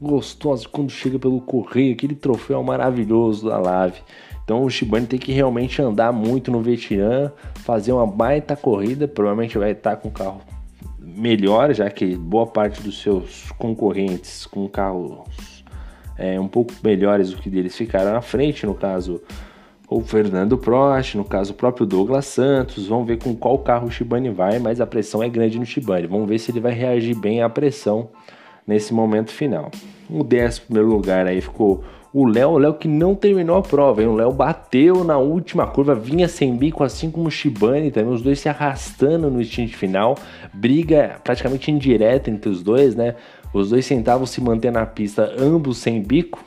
gostosa 0.00 0.66
quando 0.68 0.90
chega 0.90 1.18
pelo 1.18 1.40
correio, 1.40 1.92
aquele 1.92 2.14
troféu 2.14 2.62
maravilhoso 2.62 3.48
da 3.48 3.58
Lave. 3.58 4.00
Então 4.44 4.64
o 4.64 4.70
Shibane 4.70 5.06
tem 5.06 5.18
que 5.18 5.32
realmente 5.32 5.82
andar 5.82 6.12
muito 6.12 6.50
no 6.50 6.62
Vietnã, 6.62 7.30
fazer 7.56 7.92
uma 7.92 8.06
baita 8.06 8.56
corrida, 8.56 9.06
provavelmente 9.06 9.58
vai 9.58 9.72
estar 9.72 9.96
com 9.96 10.10
carro 10.10 10.40
melhor, 10.98 11.74
já 11.74 11.90
que 11.90 12.16
boa 12.16 12.46
parte 12.46 12.80
dos 12.80 13.02
seus 13.02 13.50
concorrentes 13.58 14.46
com 14.46 14.66
carros 14.68 15.64
é, 16.16 16.38
um 16.40 16.48
pouco 16.48 16.72
melhores 16.82 17.30
do 17.30 17.36
que 17.36 17.50
deles 17.50 17.76
ficaram 17.76 18.12
na 18.12 18.20
frente, 18.20 18.64
no 18.64 18.74
caso 18.74 19.20
o 19.90 20.00
Fernando 20.02 20.58
Prost, 20.58 21.14
no 21.14 21.24
caso 21.24 21.52
o 21.52 21.56
próprio 21.56 21.86
Douglas 21.86 22.26
Santos, 22.26 22.86
vamos 22.86 23.06
ver 23.06 23.18
com 23.18 23.34
qual 23.34 23.58
carro 23.58 23.86
o 23.86 23.90
Shibane 23.90 24.28
vai, 24.28 24.58
mas 24.58 24.80
a 24.80 24.86
pressão 24.86 25.22
é 25.22 25.28
grande 25.28 25.58
no 25.58 25.64
Shibane, 25.64 26.06
vamos 26.06 26.28
ver 26.28 26.38
se 26.38 26.50
ele 26.50 26.60
vai 26.60 26.72
reagir 26.72 27.14
bem 27.14 27.42
à 27.42 27.48
pressão 27.48 28.10
nesse 28.66 28.92
momento 28.92 29.30
final. 29.30 29.70
O 30.10 30.22
décimo 30.22 30.66
primeiro 30.66 30.90
lugar 30.90 31.26
aí 31.26 31.40
ficou 31.40 31.82
o 32.12 32.26
Léo, 32.26 32.50
o 32.50 32.58
Léo 32.58 32.74
que 32.74 32.88
não 32.88 33.14
terminou 33.14 33.56
a 33.56 33.62
prova, 33.62 34.02
hein? 34.02 34.08
o 34.08 34.14
Léo 34.14 34.32
bateu 34.32 35.04
na 35.04 35.16
última 35.16 35.66
curva, 35.66 35.94
vinha 35.94 36.28
sem 36.28 36.54
bico, 36.54 36.84
assim 36.84 37.10
como 37.10 37.28
o 37.28 37.30
Shibane 37.30 37.90
também, 37.90 38.12
os 38.12 38.22
dois 38.22 38.40
se 38.40 38.48
arrastando 38.48 39.30
no 39.30 39.42
stint 39.42 39.74
final, 39.74 40.16
briga 40.52 41.16
praticamente 41.24 41.70
indireta 41.70 42.30
entre 42.30 42.50
os 42.50 42.62
dois, 42.62 42.94
né? 42.94 43.14
Os 43.52 43.70
dois 43.70 43.88
tentavam 43.88 44.26
se 44.26 44.40
manter 44.42 44.70
na 44.70 44.84
pista, 44.84 45.34
ambos 45.38 45.78
sem 45.78 46.02
bico, 46.02 46.44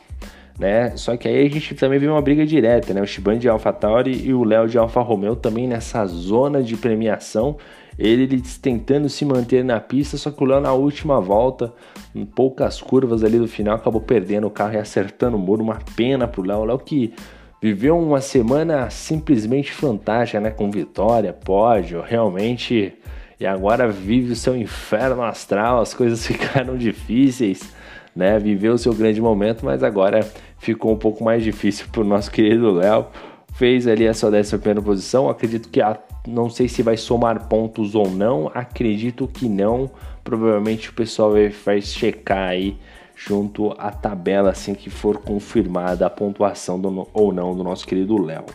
né? 0.60 0.96
Só 0.96 1.18
que 1.18 1.28
aí 1.28 1.46
a 1.46 1.50
gente 1.50 1.76
também 1.76 2.00
viu 2.00 2.12
uma 2.12 2.22
briga 2.22 2.46
direta, 2.46 2.94
né? 2.94 3.02
O 3.02 3.06
Shibane 3.06 3.40
de 3.40 3.50
AlphaTauri 3.50 4.28
e 4.28 4.34
o 4.34 4.44
Léo 4.44 4.68
de 4.68 4.78
Alfa 4.78 5.02
Romeo 5.02 5.36
também 5.36 5.68
nessa 5.68 6.06
zona 6.06 6.62
de 6.62 6.76
premiação, 6.78 7.58
eles 7.98 8.58
tentando 8.58 9.10
se 9.10 9.26
manter 9.26 9.64
na 9.64 9.80
pista, 9.80 10.18
só 10.18 10.32
que 10.32 10.44
o 10.44 10.46
Léo 10.46 10.62
na 10.62 10.74
última 10.74 11.20
volta, 11.20 11.74
em 12.16 12.26
poucas 12.26 12.82
curvas 12.82 13.24
ali 13.24 13.38
do 13.38 13.48
final, 13.48 13.76
acabou 13.76 14.02
perdendo 14.02 14.48
o 14.48 14.52
carro 14.52 14.74
e 14.74 14.78
acertando 14.78 15.38
o 15.38 15.40
muro, 15.40 15.64
uma 15.64 15.80
pena 15.96 16.28
pro 16.28 16.44
Léo, 16.44 16.60
o 16.60 16.66
Léo 16.66 16.80
que 16.80 17.14
viveu 17.62 17.98
uma 18.00 18.20
semana 18.20 18.90
simplesmente 18.90 19.72
fantástica, 19.72 20.40
né? 20.40 20.50
Com 20.50 20.72
vitória, 20.72 21.32
pódio, 21.32 22.02
realmente. 22.02 22.94
E 23.40 23.46
agora 23.46 23.88
vive 23.88 24.34
o 24.34 24.36
seu 24.36 24.56
inferno 24.56 25.24
astral, 25.24 25.82
as 25.82 25.94
coisas 25.94 26.26
ficaram 26.28 26.76
difíceis, 26.76 27.74
né? 28.16 28.38
Viveu 28.40 28.74
o 28.74 28.78
seu 28.78 28.94
grande 28.94 29.22
momento, 29.22 29.66
mas 29.66 29.84
agora 29.84 30.28
ficou 30.58 30.92
um 30.92 30.98
pouco 30.98 31.24
mais 31.24 31.44
difícil 31.44 31.88
para 31.92 32.02
o 32.02 32.06
nosso 32.06 32.30
querido 32.32 32.72
Léo. 32.72 33.08
Fez 33.54 33.88
ali 33.88 34.08
a 34.08 34.14
sua 34.14 34.32
décima 34.32 34.60
primeira 34.60 34.82
posição. 34.82 35.30
Acredito 35.30 35.70
que 35.70 35.82
a, 35.82 35.98
não 36.28 36.50
sei 36.50 36.68
se 36.68 36.82
vai 36.82 36.98
somar 36.98 37.48
pontos 37.48 37.96
ou 37.96 38.10
não. 38.10 38.50
Acredito 38.54 39.28
que 39.28 39.48
não. 39.48 39.90
Provavelmente 40.24 40.90
o 40.90 40.94
pessoal 40.94 41.32
vai, 41.32 41.50
vai 41.50 41.82
checar 41.82 42.50
aí 42.50 42.78
junto 43.16 43.72
à 43.78 43.92
tabela 43.92 44.50
assim 44.50 44.74
que 44.74 44.90
for 44.90 45.18
confirmada 45.18 46.06
a 46.06 46.10
pontuação 46.10 46.80
do, 46.80 47.08
ou 47.14 47.32
não 47.32 47.56
do 47.56 47.64
nosso 47.64 47.86
querido 47.86 48.20
Léo. 48.22 48.46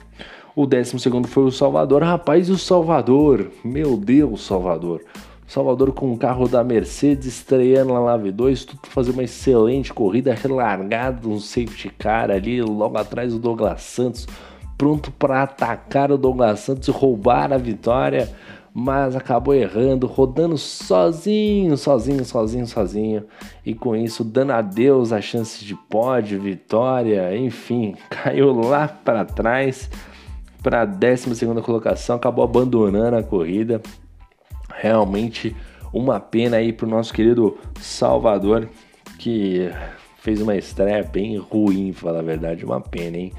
O 0.55 0.67
décimo 0.67 0.99
segundo 0.99 1.29
foi 1.29 1.45
o 1.45 1.51
Salvador. 1.51 2.03
Rapaz, 2.03 2.49
o 2.49 2.57
Salvador! 2.57 3.51
Meu 3.63 3.97
Deus, 3.97 4.45
Salvador! 4.47 5.03
Salvador 5.47 5.93
com 5.93 6.13
o 6.13 6.19
carro 6.19 6.49
da 6.49 6.65
Mercedes 6.65 7.27
estreando 7.27 7.93
na 7.93 8.01
Lave 8.01 8.33
2, 8.33 8.65
tudo 8.65 8.81
fazer 8.89 9.13
uma 9.13 9.23
excelente 9.23 9.95
corrida, 9.95 10.35
relargado, 10.35 11.31
um 11.31 11.39
safety 11.39 11.89
car 11.91 12.31
ali, 12.31 12.61
logo 12.61 12.99
atrás 12.99 13.33
o 13.33 13.39
Douglas 13.39 13.83
Santos, 13.83 14.27
pronto 14.77 15.13
para 15.13 15.45
atacar 15.45 16.11
o 16.11 16.19
Douglas 16.19 16.61
Santos 16.61 16.89
e 16.89 16.91
roubar 16.91 17.53
a 17.53 17.59
vitória, 17.59 18.29
mas 18.75 19.15
acabou 19.15 19.55
errando, 19.55 20.09
rodando 20.09 20.59
sozinho, 20.59 21.77
sozinho, 21.77 22.25
sozinho, 22.25 22.67
sozinho, 22.67 23.25
e 23.65 23.73
com 23.73 23.95
isso 23.95 24.25
dando 24.25 24.51
adeus 24.51 25.13
a 25.13 25.21
chance 25.21 25.65
de 25.65 25.77
pódio, 25.77 26.41
vitória, 26.41 27.37
enfim, 27.37 27.95
caiu 28.11 28.53
lá 28.53 28.89
para 28.89 29.25
trás 29.25 29.89
para 30.61 30.83
a 30.83 30.85
12 30.85 31.47
colocação, 31.63 32.17
acabou 32.17 32.45
abandonando 32.45 33.17
a 33.17 33.23
corrida 33.23 33.81
realmente 34.79 35.55
uma 35.93 36.21
pena 36.21 36.59
aí 36.59 36.73
pro 36.73 36.87
nosso 36.87 37.13
querido 37.13 37.57
Salvador, 37.81 38.69
que 39.19 39.71
fez 40.19 40.41
uma 40.41 40.57
estreia 40.57 41.03
bem 41.03 41.37
ruim, 41.37 41.93
falar 41.93 42.19
a 42.19 42.23
verdade, 42.23 42.65
uma 42.65 42.81
pena, 42.81 43.17
hein? 43.17 43.33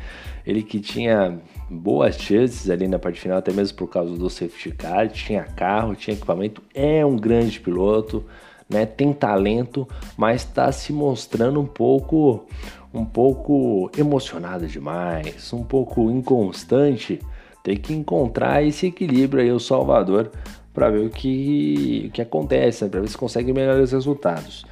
Ele 0.45 0.63
que 0.63 0.79
tinha 0.79 1.37
boas 1.69 2.17
chances 2.17 2.69
ali 2.69 2.87
na 2.87 2.97
parte 2.97 3.19
final, 3.19 3.37
até 3.37 3.51
mesmo 3.51 3.77
por 3.77 3.87
causa 3.89 4.15
do 4.15 4.29
safety 4.29 4.71
car, 4.71 5.09
tinha 5.09 5.43
carro, 5.43 5.95
tinha 5.95 6.15
equipamento, 6.15 6.61
é 6.73 7.05
um 7.05 7.17
grande 7.17 7.59
piloto, 7.59 8.23
né? 8.69 8.85
Tem 8.85 9.11
talento, 9.11 9.87
mas 10.15 10.43
está 10.43 10.71
se 10.71 10.93
mostrando 10.93 11.59
um 11.59 11.65
pouco 11.65 12.45
um 12.93 13.05
pouco 13.05 13.91
emocionado 13.97 14.65
demais, 14.65 15.51
um 15.53 15.63
pouco 15.63 16.09
inconstante. 16.09 17.19
Tem 17.61 17.75
que 17.75 17.93
encontrar 17.93 18.63
esse 18.63 18.87
equilíbrio 18.87 19.43
aí 19.43 19.51
o 19.51 19.59
Salvador 19.59 20.31
para 20.77 20.91
ver 20.91 21.07
o 21.07 21.09
que, 21.09 22.05
o 22.07 22.11
que 22.11 22.21
acontece, 22.21 22.83
né? 22.83 22.89
para 22.91 23.01
ver 23.01 23.07
se 23.07 23.17
consegue 23.17 23.51
melhores 23.51 23.93
resultados. 23.93 24.63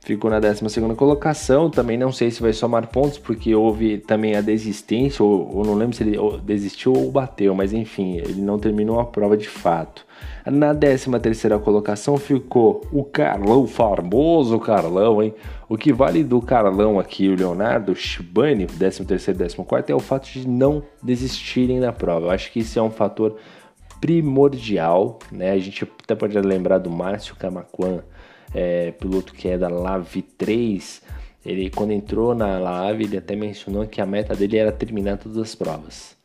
ficou 0.00 0.30
na 0.30 0.40
12 0.40 0.64
colocação. 0.96 1.68
Também 1.68 1.98
não 1.98 2.10
sei 2.10 2.30
se 2.30 2.40
vai 2.40 2.54
somar 2.54 2.86
pontos, 2.86 3.18
porque 3.18 3.54
houve 3.54 3.98
também 3.98 4.34
a 4.34 4.40
desistência, 4.40 5.22
ou, 5.22 5.58
ou 5.58 5.62
não 5.62 5.74
lembro 5.74 5.94
se 5.94 6.04
ele 6.04 6.16
desistiu 6.42 6.94
ou 6.94 7.12
bateu, 7.12 7.54
mas 7.54 7.74
enfim, 7.74 8.16
ele 8.16 8.40
não 8.40 8.58
terminou 8.58 8.98
a 8.98 9.04
prova 9.04 9.36
de 9.36 9.46
fato. 9.46 10.06
Na 10.46 10.74
13 10.74 11.10
colocação 11.62 12.16
ficou 12.16 12.80
o 12.90 13.04
Carlão, 13.04 13.66
famoso 13.66 14.58
Carlão, 14.58 15.22
hein? 15.22 15.34
O 15.68 15.76
que 15.76 15.92
vale 15.92 16.24
do 16.24 16.40
Carlão 16.40 16.98
aqui, 16.98 17.28
o 17.28 17.36
Leonardo 17.36 17.94
Shibani, 17.94 18.64
13 18.64 19.02
e 19.02 19.04
14 19.04 19.92
é 19.92 19.94
o 19.94 20.00
fato 20.00 20.30
de 20.30 20.48
não 20.48 20.82
desistirem 21.02 21.78
da 21.78 21.92
prova. 21.92 22.28
Eu 22.28 22.30
acho 22.30 22.50
que 22.50 22.60
isso 22.60 22.78
é 22.78 22.82
um 22.82 22.90
fator 22.90 23.36
primordial, 24.02 25.20
né? 25.30 25.52
A 25.52 25.58
gente 25.58 25.84
até 25.84 26.16
pode 26.16 26.36
lembrar 26.40 26.78
do 26.78 26.90
Márcio 26.90 27.36
Camacuan, 27.36 28.02
é, 28.52 28.90
piloto 28.90 29.32
que 29.32 29.46
é 29.46 29.56
da 29.56 29.68
LAV 29.68 30.22
3, 30.36 31.02
ele 31.46 31.70
quando 31.70 31.92
entrou 31.92 32.34
na 32.34 32.58
LAV, 32.58 33.02
ele 33.02 33.16
até 33.16 33.36
mencionou 33.36 33.86
que 33.86 34.00
a 34.00 34.06
meta 34.06 34.34
dele 34.34 34.56
era 34.56 34.72
terminar 34.72 35.18
todas 35.18 35.38
as 35.38 35.54
provas. 35.54 36.16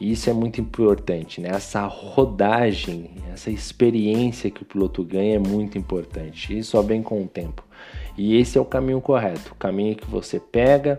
E 0.00 0.10
isso 0.10 0.28
é 0.28 0.32
muito 0.32 0.60
importante, 0.60 1.40
né? 1.40 1.50
Essa 1.52 1.86
rodagem, 1.86 3.10
essa 3.32 3.48
experiência 3.48 4.50
que 4.50 4.62
o 4.62 4.66
piloto 4.66 5.04
ganha 5.04 5.36
é 5.36 5.38
muito 5.38 5.78
importante. 5.78 6.58
Isso 6.58 6.72
só 6.72 6.82
vem 6.82 7.00
com 7.00 7.22
o 7.22 7.28
tempo. 7.28 7.62
E 8.18 8.36
esse 8.36 8.58
é 8.58 8.60
o 8.60 8.64
caminho 8.64 9.00
correto, 9.00 9.52
o 9.52 9.54
caminho 9.54 9.94
que 9.94 10.06
você 10.06 10.40
pega 10.40 10.98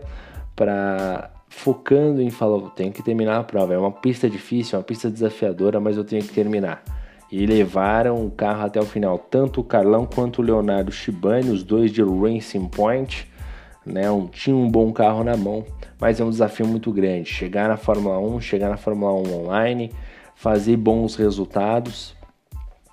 para 0.56 1.30
focando 1.52 2.22
em 2.22 2.30
falar, 2.30 2.70
tenho 2.70 2.90
que 2.90 3.02
terminar 3.02 3.38
a 3.38 3.44
prova. 3.44 3.74
É 3.74 3.78
uma 3.78 3.92
pista 3.92 4.28
difícil, 4.28 4.76
é 4.76 4.78
uma 4.78 4.84
pista 4.84 5.10
desafiadora, 5.10 5.78
mas 5.78 5.96
eu 5.96 6.02
tenho 6.02 6.22
que 6.22 6.32
terminar 6.32 6.82
e 7.30 7.46
levaram 7.46 8.26
o 8.26 8.30
carro 8.30 8.64
até 8.64 8.80
o 8.80 8.84
final. 8.84 9.18
Tanto 9.18 9.60
o 9.60 9.64
Carlão 9.64 10.06
quanto 10.06 10.40
o 10.40 10.44
Leonardo 10.44 10.90
Shibani, 10.90 11.50
os 11.50 11.62
dois 11.62 11.90
de 11.90 12.02
Racing 12.02 12.68
Point, 12.68 13.30
né, 13.86 14.10
um, 14.10 14.26
tinham 14.26 14.60
um 14.60 14.70
bom 14.70 14.92
carro 14.92 15.22
na 15.22 15.36
mão, 15.36 15.64
mas 16.00 16.20
é 16.20 16.24
um 16.24 16.30
desafio 16.30 16.66
muito 16.66 16.90
grande. 16.90 17.28
Chegar 17.28 17.68
na 17.68 17.76
Fórmula 17.76 18.18
1, 18.18 18.40
chegar 18.40 18.68
na 18.68 18.76
Fórmula 18.76 19.12
1 19.12 19.44
online, 19.44 19.92
fazer 20.34 20.76
bons 20.76 21.14
resultados. 21.14 22.16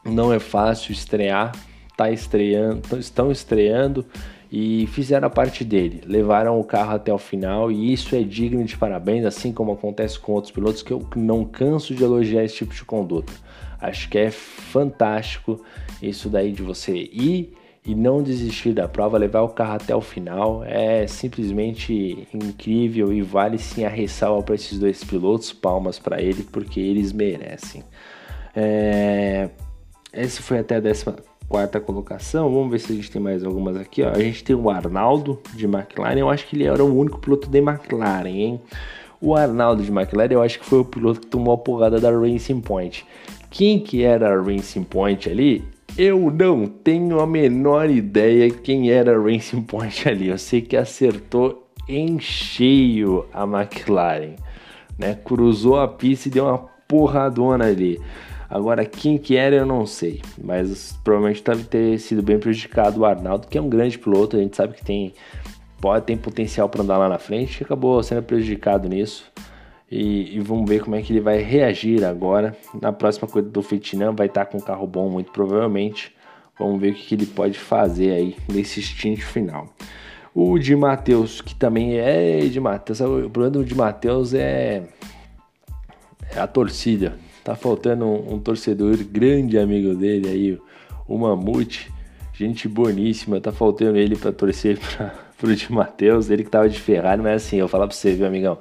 Não 0.05 0.31
é 0.31 0.39
fácil 0.39 0.91
estrear, 0.91 1.53
tá 1.97 2.11
estreando, 2.11 2.97
estão 2.99 3.31
estreando 3.31 4.05
e 4.51 4.87
fizeram 4.87 5.27
a 5.27 5.29
parte 5.29 5.63
dele, 5.63 6.01
levaram 6.05 6.59
o 6.59 6.63
carro 6.63 6.95
até 6.95 7.13
o 7.13 7.17
final 7.17 7.71
e 7.71 7.93
isso 7.93 8.15
é 8.15 8.23
digno 8.23 8.63
de 8.63 8.75
parabéns, 8.75 9.25
assim 9.25 9.53
como 9.53 9.71
acontece 9.71 10.19
com 10.19 10.31
outros 10.31 10.51
pilotos 10.51 10.81
que 10.81 10.91
eu 10.91 11.05
não 11.15 11.45
canso 11.45 11.93
de 11.93 12.03
elogiar 12.03 12.43
esse 12.43 12.55
tipo 12.55 12.73
de 12.73 12.83
conduta. 12.83 13.31
Acho 13.79 14.09
que 14.09 14.17
é 14.17 14.31
fantástico 14.31 15.63
isso 16.01 16.29
daí 16.29 16.51
de 16.51 16.63
você 16.63 16.93
ir 16.93 17.53
e 17.85 17.95
não 17.95 18.21
desistir 18.21 18.73
da 18.73 18.87
prova, 18.87 19.17
levar 19.17 19.41
o 19.41 19.49
carro 19.49 19.75
até 19.75 19.95
o 19.95 20.01
final. 20.01 20.63
É 20.65 21.07
simplesmente 21.07 22.27
incrível 22.33 23.13
e 23.13 23.21
vale 23.21 23.57
sim 23.57 23.85
a 23.85 23.89
ressalva 23.89 24.43
para 24.43 24.55
esses 24.55 24.77
dois 24.77 25.03
pilotos. 25.03 25.53
Palmas 25.53 25.97
para 25.97 26.21
ele, 26.21 26.43
porque 26.43 26.79
eles 26.79 27.13
merecem. 27.13 27.83
É... 28.55 29.49
Esse 30.11 30.41
foi 30.41 30.59
até 30.59 30.75
a 30.75 30.79
14 31.49 31.83
colocação. 31.83 32.53
Vamos 32.53 32.71
ver 32.71 32.79
se 32.79 32.93
a 32.93 32.95
gente 32.95 33.09
tem 33.09 33.21
mais 33.21 33.43
algumas 33.43 33.75
aqui. 33.75 34.03
Ó. 34.03 34.09
A 34.09 34.19
gente 34.19 34.43
tem 34.43 34.55
o 34.55 34.69
Arnaldo 34.69 35.39
de 35.55 35.65
McLaren. 35.65 36.19
Eu 36.19 36.29
acho 36.29 36.47
que 36.47 36.55
ele 36.55 36.65
era 36.65 36.83
o 36.83 36.97
único 36.97 37.19
piloto 37.19 37.49
de 37.49 37.57
McLaren, 37.57 38.29
hein? 38.29 38.61
O 39.19 39.35
Arnaldo 39.35 39.83
de 39.83 39.91
McLaren, 39.91 40.33
eu 40.33 40.41
acho 40.41 40.59
que 40.59 40.65
foi 40.65 40.79
o 40.79 40.85
piloto 40.85 41.21
que 41.21 41.27
tomou 41.27 41.53
a 41.53 41.57
porrada 41.57 41.99
da 41.99 42.11
Racing 42.11 42.61
Point. 42.61 43.05
Quem 43.49 43.79
que 43.79 44.03
era 44.03 44.31
a 44.31 44.41
Racing 44.41 44.83
Point 44.83 45.29
ali? 45.29 45.63
Eu 45.97 46.31
não 46.31 46.67
tenho 46.67 47.19
a 47.19 47.27
menor 47.27 47.89
ideia 47.89 48.49
quem 48.49 48.91
era 48.91 49.17
a 49.17 49.21
Racing 49.21 49.63
Point 49.63 50.07
ali. 50.07 50.29
Eu 50.29 50.37
sei 50.37 50.61
que 50.61 50.77
acertou 50.77 51.67
em 51.87 52.19
cheio 52.19 53.25
a 53.33 53.43
McLaren, 53.43 54.35
né? 54.97 55.15
Cruzou 55.25 55.79
a 55.79 55.87
pista 55.87 56.27
e 56.27 56.31
deu 56.31 56.45
uma 56.45 56.59
porradona 56.87 57.65
ali. 57.65 57.99
Agora, 58.49 58.83
quem 58.83 59.17
que 59.17 59.35
era 59.35 59.55
eu 59.55 59.65
não 59.65 59.85
sei, 59.85 60.21
mas 60.43 60.97
provavelmente 61.03 61.43
deve 61.43 61.63
ter 61.65 61.99
sido 61.99 62.23
bem 62.23 62.39
prejudicado 62.39 63.01
o 63.01 63.05
Arnaldo, 63.05 63.47
que 63.47 63.57
é 63.57 63.61
um 63.61 63.69
grande 63.69 63.99
piloto, 63.99 64.35
a 64.35 64.39
gente 64.39 64.57
sabe 64.57 64.73
que 64.73 64.83
tem 64.83 65.13
pode 65.79 66.05
ter 66.05 66.17
potencial 66.17 66.67
para 66.67 66.81
andar 66.81 66.97
lá 66.97 67.07
na 67.07 67.17
frente, 67.17 67.63
acabou 67.63 68.01
sendo 68.03 68.23
prejudicado 68.23 68.87
nisso. 68.89 69.31
E, 69.91 70.35
e, 70.35 70.39
vamos 70.39 70.69
ver 70.69 70.83
como 70.83 70.95
é 70.95 71.01
que 71.01 71.11
ele 71.11 71.19
vai 71.19 71.39
reagir 71.39 72.03
agora. 72.03 72.55
Na 72.79 72.91
próxima 72.91 73.27
corrida 73.27 73.49
do 73.49 73.61
Vietnã 73.61 74.11
vai 74.11 74.27
estar 74.27 74.45
com 74.45 74.57
um 74.57 74.61
carro 74.61 74.85
bom, 74.85 75.09
muito 75.09 75.31
provavelmente. 75.31 76.15
Vamos 76.59 76.79
ver 76.79 76.91
o 76.91 76.93
que, 76.93 77.05
que 77.05 77.15
ele 77.15 77.25
pode 77.25 77.57
fazer 77.57 78.11
aí 78.11 78.35
nesse 78.51 78.81
stint 78.83 79.21
final. 79.21 79.67
O 80.35 80.59
de 80.59 80.75
Matheus, 80.75 81.41
que 81.41 81.55
também 81.55 81.97
é 81.97 82.39
de 82.41 82.59
Matheus. 82.59 83.01
O 83.01 83.29
problema 83.29 83.49
do 83.49 83.65
de 83.65 83.73
Matheus 83.73 84.33
é, 84.33 84.83
é 86.35 86.39
a 86.39 86.45
torcida. 86.45 87.17
Tá 87.43 87.55
faltando 87.55 88.05
um, 88.05 88.35
um, 88.35 88.39
torcedor 88.39 88.97
grande 89.03 89.57
amigo 89.57 89.95
dele 89.95 90.27
aí, 90.27 90.59
o 91.07 91.17
Mamute. 91.17 91.91
Gente 92.33 92.67
boníssima, 92.67 93.41
tá 93.41 93.51
faltando 93.51 93.97
ele 93.97 94.15
para 94.15 94.31
torcer 94.31 94.77
para 94.97 95.13
pro 95.37 95.55
de 95.55 95.71
Matheus. 95.71 96.29
Ele 96.29 96.43
que 96.43 96.49
tava 96.49 96.69
de 96.69 96.79
Ferrari, 96.79 97.21
mas 97.21 97.43
assim, 97.43 97.57
eu 97.57 97.61
vou 97.61 97.69
falar 97.69 97.87
pra 97.87 97.95
você, 97.95 98.13
viu, 98.13 98.25
amigão? 98.25 98.57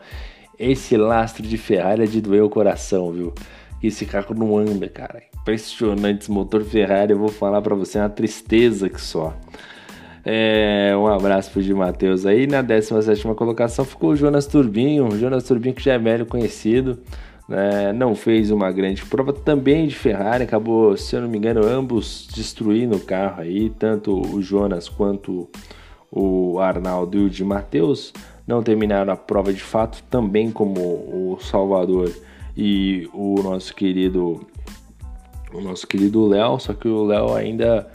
Esse 0.59 0.97
lastro 0.97 1.47
de 1.47 1.57
Ferrari 1.57 2.03
é 2.03 2.07
de 2.07 2.21
doer 2.21 2.43
o 2.43 2.51
coração, 2.51 3.13
viu? 3.13 3.33
Esse 3.83 4.05
carro 4.05 4.35
não 4.35 4.59
anda, 4.59 4.89
cara. 4.89 5.23
Impressionante 5.41 6.23
esse 6.23 6.31
motor 6.31 6.65
Ferrari, 6.65 7.13
eu 7.13 7.19
vou 7.19 7.29
falar 7.29 7.63
para 7.63 7.75
você, 7.75 7.99
é 7.99 8.03
uma 8.03 8.09
tristeza 8.09 8.89
que 8.89 9.01
só. 9.01 9.37
É, 10.25 10.95
um 10.97 11.07
abraço 11.07 11.51
pro 11.51 11.63
Gil 11.63 11.77
Matheus 11.77 12.27
aí. 12.27 12.47
Na 12.47 12.61
17 12.61 13.23
colocação 13.35 13.85
ficou 13.85 14.11
o 14.11 14.17
Jonas 14.17 14.47
Turbinho. 14.47 15.07
O 15.07 15.19
Jonas 15.19 15.45
Turbinho, 15.45 15.75
que 15.75 15.83
já 15.83 15.95
é 15.95 15.99
velho 15.99 16.27
conhecido, 16.27 16.99
né? 17.49 17.93
não 17.93 18.15
fez 18.15 18.51
uma 18.51 18.71
grande 18.71 19.05
prova 19.05 19.33
também 19.33 19.87
de 19.87 19.95
Ferrari. 19.95 20.45
Acabou, 20.45 20.97
se 20.97 21.17
eu 21.17 21.23
não 21.23 21.29
me 21.29 21.39
engano, 21.39 21.65
ambos 21.65 22.29
destruindo 22.35 22.97
o 22.97 23.01
carro 23.01 23.41
aí, 23.41 23.71
tanto 23.71 24.21
o 24.21 24.43
Jonas 24.43 24.89
quanto 24.89 25.49
o 26.11 26.59
Arnaldo 26.61 27.19
e 27.19 27.25
o 27.25 27.31
de 27.31 27.45
Matheus 27.45 28.13
não 28.47 28.63
terminaram 28.63 29.13
a 29.13 29.17
prova 29.17 29.53
de 29.53 29.63
fato, 29.63 30.03
também 30.09 30.51
como 30.51 30.81
o 30.81 31.39
Salvador 31.41 32.11
e 32.57 33.09
o 33.13 33.43
nosso 33.43 33.75
querido 33.75 34.47
o 35.53 35.61
nosso 35.61 35.87
querido 35.87 36.27
Léo, 36.27 36.59
só 36.59 36.75
que 36.75 36.89
o 36.89 37.05
Léo 37.05 37.35
ainda 37.35 37.89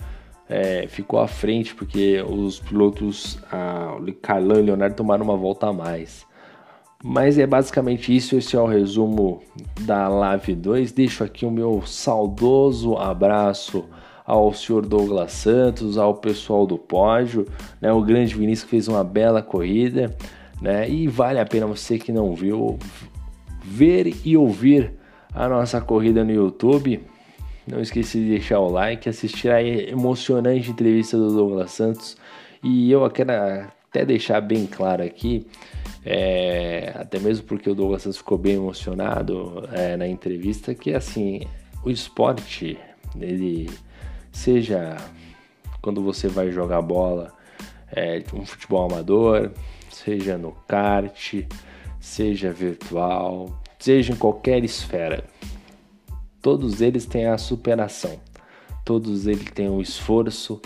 é, 0.49 0.87
ficou 0.87 1.19
à 1.19 1.27
frente 1.27 1.73
porque 1.75 2.23
os 2.27 2.59
pilotos 2.59 3.39
a, 3.51 3.97
Carlão 4.21 4.59
e 4.59 4.63
Leonardo 4.63 4.95
tomaram 4.95 5.23
uma 5.23 5.37
volta 5.37 5.67
a 5.67 5.73
mais. 5.73 6.25
Mas 7.03 7.37
é 7.37 7.45
basicamente 7.45 8.15
isso, 8.15 8.37
esse 8.37 8.55
é 8.55 8.59
o 8.59 8.65
resumo 8.65 9.41
da 9.81 10.07
Live 10.07 10.55
2. 10.55 10.93
Deixo 10.93 11.23
aqui 11.23 11.45
o 11.45 11.51
meu 11.51 11.83
saudoso 11.85 12.95
abraço 12.95 13.83
ao 14.25 14.53
senhor 14.53 14.85
Douglas 14.85 15.33
Santos, 15.33 15.97
ao 15.97 16.15
pessoal 16.15 16.65
do 16.65 16.77
pódio, 16.77 17.45
né, 17.81 17.91
o 17.91 18.01
grande 18.01 18.33
Vinícius 18.33 18.63
que 18.63 18.69
fez 18.69 18.87
uma 18.87 19.03
bela 19.03 19.41
corrida 19.41 20.15
né? 20.63 20.89
E 20.89 21.07
vale 21.09 21.39
a 21.39 21.45
pena 21.45 21.67
você 21.67 21.99
que 21.99 22.13
não 22.13 22.33
viu 22.33 22.79
ver 23.61 24.15
e 24.23 24.37
ouvir 24.37 24.93
a 25.35 25.49
nossa 25.49 25.81
corrida 25.81 26.23
no 26.23 26.31
YouTube. 26.31 27.03
Não 27.67 27.81
esqueça 27.81 28.17
de 28.17 28.29
deixar 28.29 28.59
o 28.59 28.69
like, 28.69 29.09
assistir 29.09 29.49
a 29.49 29.61
emocionante 29.61 30.71
entrevista 30.71 31.17
do 31.17 31.33
Douglas 31.33 31.71
Santos. 31.71 32.15
E 32.63 32.89
eu 32.89 33.09
quero 33.09 33.31
até 33.31 34.05
deixar 34.05 34.39
bem 34.39 34.65
claro 34.65 35.03
aqui, 35.03 35.45
é, 36.05 36.91
até 36.95 37.19
mesmo 37.19 37.45
porque 37.45 37.69
o 37.69 37.75
Douglas 37.75 38.01
Santos 38.01 38.17
ficou 38.17 38.37
bem 38.37 38.55
emocionado 38.55 39.67
é, 39.71 39.95
na 39.95 40.07
entrevista, 40.07 40.75
que 40.75 40.93
assim, 40.93 41.41
o 41.83 41.89
esporte, 41.89 42.77
ele 43.19 43.69
seja 44.31 44.97
quando 45.81 46.01
você 46.01 46.27
vai 46.27 46.51
jogar 46.51 46.81
bola, 46.81 47.33
é, 47.91 48.23
um 48.33 48.45
futebol 48.45 48.89
amador, 48.89 49.51
seja 49.89 50.37
no 50.37 50.51
kart, 50.67 51.45
seja 51.99 52.51
virtual, 52.51 53.61
seja 53.77 54.13
em 54.13 54.15
qualquer 54.15 54.63
esfera. 54.63 55.25
Todos 56.41 56.81
eles 56.81 57.05
têm 57.05 57.27
a 57.27 57.37
superação, 57.37 58.19
todos 58.83 59.27
eles 59.27 59.51
têm 59.51 59.69
o 59.69 59.81
esforço, 59.81 60.61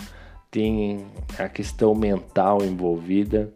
tem 0.50 1.06
a 1.38 1.48
questão 1.48 1.94
mental 1.94 2.64
envolvida 2.64 3.52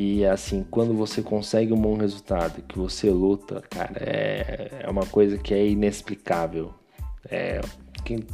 e 0.00 0.24
assim, 0.24 0.64
quando 0.70 0.94
você 0.94 1.20
consegue 1.20 1.72
um 1.72 1.80
bom 1.80 1.96
resultado, 1.96 2.62
que 2.62 2.78
você 2.78 3.10
luta, 3.10 3.64
cara, 3.68 3.96
é, 3.96 4.82
é 4.84 4.88
uma 4.88 5.04
coisa 5.04 5.36
que 5.36 5.52
é 5.52 5.66
inexplicável. 5.66 6.72
É, 7.28 7.60
quem, 8.04 8.24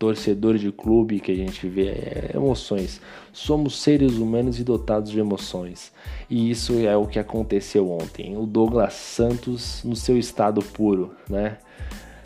torcedor 0.00 0.58
de 0.58 0.72
clube 0.72 1.20
que 1.20 1.30
a 1.30 1.34
gente 1.36 1.68
vê 1.68 1.90
é 1.90 2.30
emoções. 2.34 3.00
Somos 3.32 3.80
seres 3.80 4.14
humanos 4.14 4.58
e 4.58 4.64
dotados 4.64 5.12
de 5.12 5.20
emoções. 5.20 5.92
E 6.28 6.50
isso 6.50 6.76
é 6.80 6.96
o 6.96 7.06
que 7.06 7.20
aconteceu 7.20 7.88
ontem. 7.88 8.36
O 8.36 8.44
Douglas 8.44 8.94
Santos 8.94 9.84
no 9.84 9.94
seu 9.94 10.18
estado 10.18 10.60
puro, 10.60 11.14
né? 11.30 11.58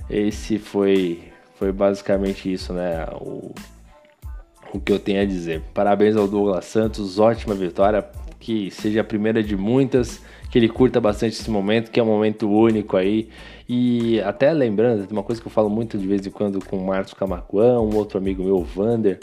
Esse 0.08 0.58
foi 0.58 1.22
foi 1.56 1.70
basicamente 1.70 2.50
isso, 2.50 2.72
né? 2.72 3.06
O, 3.20 3.54
o 4.72 4.80
que 4.80 4.90
eu 4.90 4.98
tenho 4.98 5.20
a 5.20 5.26
dizer. 5.26 5.62
Parabéns 5.74 6.16
ao 6.16 6.26
Douglas 6.26 6.64
Santos, 6.64 7.18
ótima 7.18 7.54
vitória, 7.54 8.02
que 8.38 8.70
seja 8.70 9.00
a 9.00 9.04
primeira 9.04 9.42
de 9.42 9.56
muitas, 9.56 10.22
que 10.50 10.58
ele 10.58 10.68
curta 10.68 11.00
bastante 11.00 11.32
esse 11.32 11.50
momento, 11.50 11.90
que 11.90 11.98
é 11.98 12.02
um 12.02 12.06
momento 12.06 12.48
único 12.48 12.96
aí. 12.96 13.28
E 13.68 14.20
até 14.20 14.52
lembrando, 14.52 15.10
uma 15.10 15.22
coisa 15.22 15.40
que 15.40 15.46
eu 15.46 15.52
falo 15.52 15.68
muito 15.68 15.98
de 15.98 16.06
vez 16.06 16.26
em 16.26 16.30
quando 16.30 16.64
com 16.64 16.76
o 16.76 16.86
Marcos 16.86 17.14
Camacuã, 17.14 17.80
um 17.80 17.94
outro 17.96 18.18
amigo 18.18 18.44
meu, 18.44 18.56
o 18.56 18.64
Vander, 18.64 19.18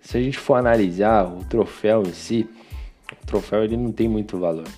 se 0.00 0.16
a 0.16 0.22
gente 0.22 0.38
for 0.38 0.54
analisar 0.54 1.26
o 1.26 1.44
troféu 1.44 2.02
em 2.02 2.12
si, 2.12 2.48
o 3.12 3.26
troféu 3.26 3.64
ele 3.64 3.76
não 3.76 3.92
tem 3.92 4.08
muito 4.08 4.38
valor. 4.38 4.68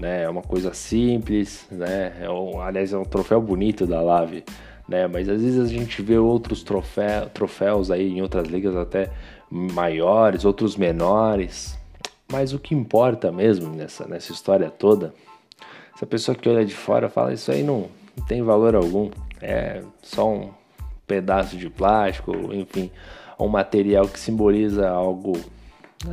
Né? 0.00 0.22
É 0.22 0.28
uma 0.28 0.42
coisa 0.42 0.72
simples, 0.72 1.66
né? 1.70 2.12
É 2.20 2.30
um, 2.30 2.60
aliás, 2.60 2.92
é 2.92 2.98
um 2.98 3.04
troféu 3.04 3.40
bonito 3.40 3.86
da 3.86 4.00
Lave, 4.00 4.44
né? 4.88 5.06
Mas 5.08 5.28
às 5.28 5.42
vezes 5.42 5.60
a 5.60 5.66
gente 5.66 6.00
vê 6.02 6.18
outros 6.18 6.62
troféu, 6.62 7.28
troféus 7.30 7.90
aí 7.90 8.08
em 8.08 8.22
outras 8.22 8.46
ligas 8.46 8.76
até 8.76 9.10
maiores, 9.50 10.44
outros 10.44 10.76
menores. 10.76 11.77
Mas 12.30 12.52
o 12.52 12.58
que 12.58 12.74
importa 12.74 13.32
mesmo 13.32 13.74
nessa, 13.74 14.06
nessa 14.06 14.32
história 14.32 14.70
toda, 14.70 15.14
essa 15.94 16.06
pessoa 16.06 16.34
que 16.34 16.48
olha 16.48 16.64
de 16.64 16.74
fora 16.74 17.08
fala 17.08 17.32
isso 17.32 17.50
aí 17.50 17.62
não, 17.62 17.88
tem 18.26 18.42
valor 18.42 18.74
algum, 18.74 19.10
é 19.40 19.82
só 20.02 20.30
um 20.30 20.50
pedaço 21.06 21.56
de 21.56 21.70
plástico, 21.70 22.32
enfim, 22.52 22.90
um 23.38 23.48
material 23.48 24.06
que 24.06 24.20
simboliza 24.20 24.88
algo, 24.88 25.32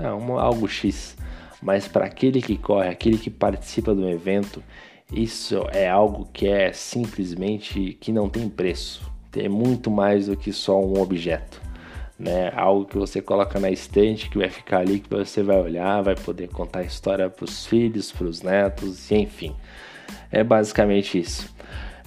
é, 0.02 0.12
um, 0.14 0.40
algo 0.40 0.68
X. 0.68 1.18
Mas 1.62 1.88
para 1.88 2.06
aquele 2.06 2.42
que 2.42 2.58
corre, 2.58 2.88
aquele 2.88 3.18
que 3.18 3.30
participa 3.30 3.94
do 3.94 4.08
evento, 4.08 4.64
isso 5.12 5.66
é 5.72 5.90
algo 5.90 6.28
que 6.32 6.48
é 6.48 6.72
simplesmente 6.72 7.98
que 8.00 8.12
não 8.12 8.30
tem 8.30 8.48
preço. 8.48 9.12
É 9.36 9.50
muito 9.50 9.92
mais 9.92 10.28
do 10.28 10.38
que 10.38 10.54
só 10.54 10.80
um 10.80 11.02
objeto. 11.02 11.65
Né? 12.18 12.52
Algo 12.56 12.86
que 12.86 12.98
você 12.98 13.22
coloca 13.22 13.60
na 13.60 13.70
estante, 13.70 14.30
que 14.30 14.38
vai 14.38 14.50
ficar 14.50 14.80
ali, 14.80 15.00
que 15.00 15.10
você 15.10 15.44
vai 15.44 15.60
olhar, 15.60 16.02
vai 16.02 16.16
poder 16.16 16.48
contar 16.48 16.80
a 16.80 16.84
história 16.84 17.30
para 17.30 17.44
os 17.44 17.66
filhos, 17.66 18.12
para 18.12 18.26
os 18.26 18.42
netos, 18.42 19.12
enfim. 19.12 19.54
É 20.32 20.44
basicamente 20.44 21.20
isso. 21.20 21.54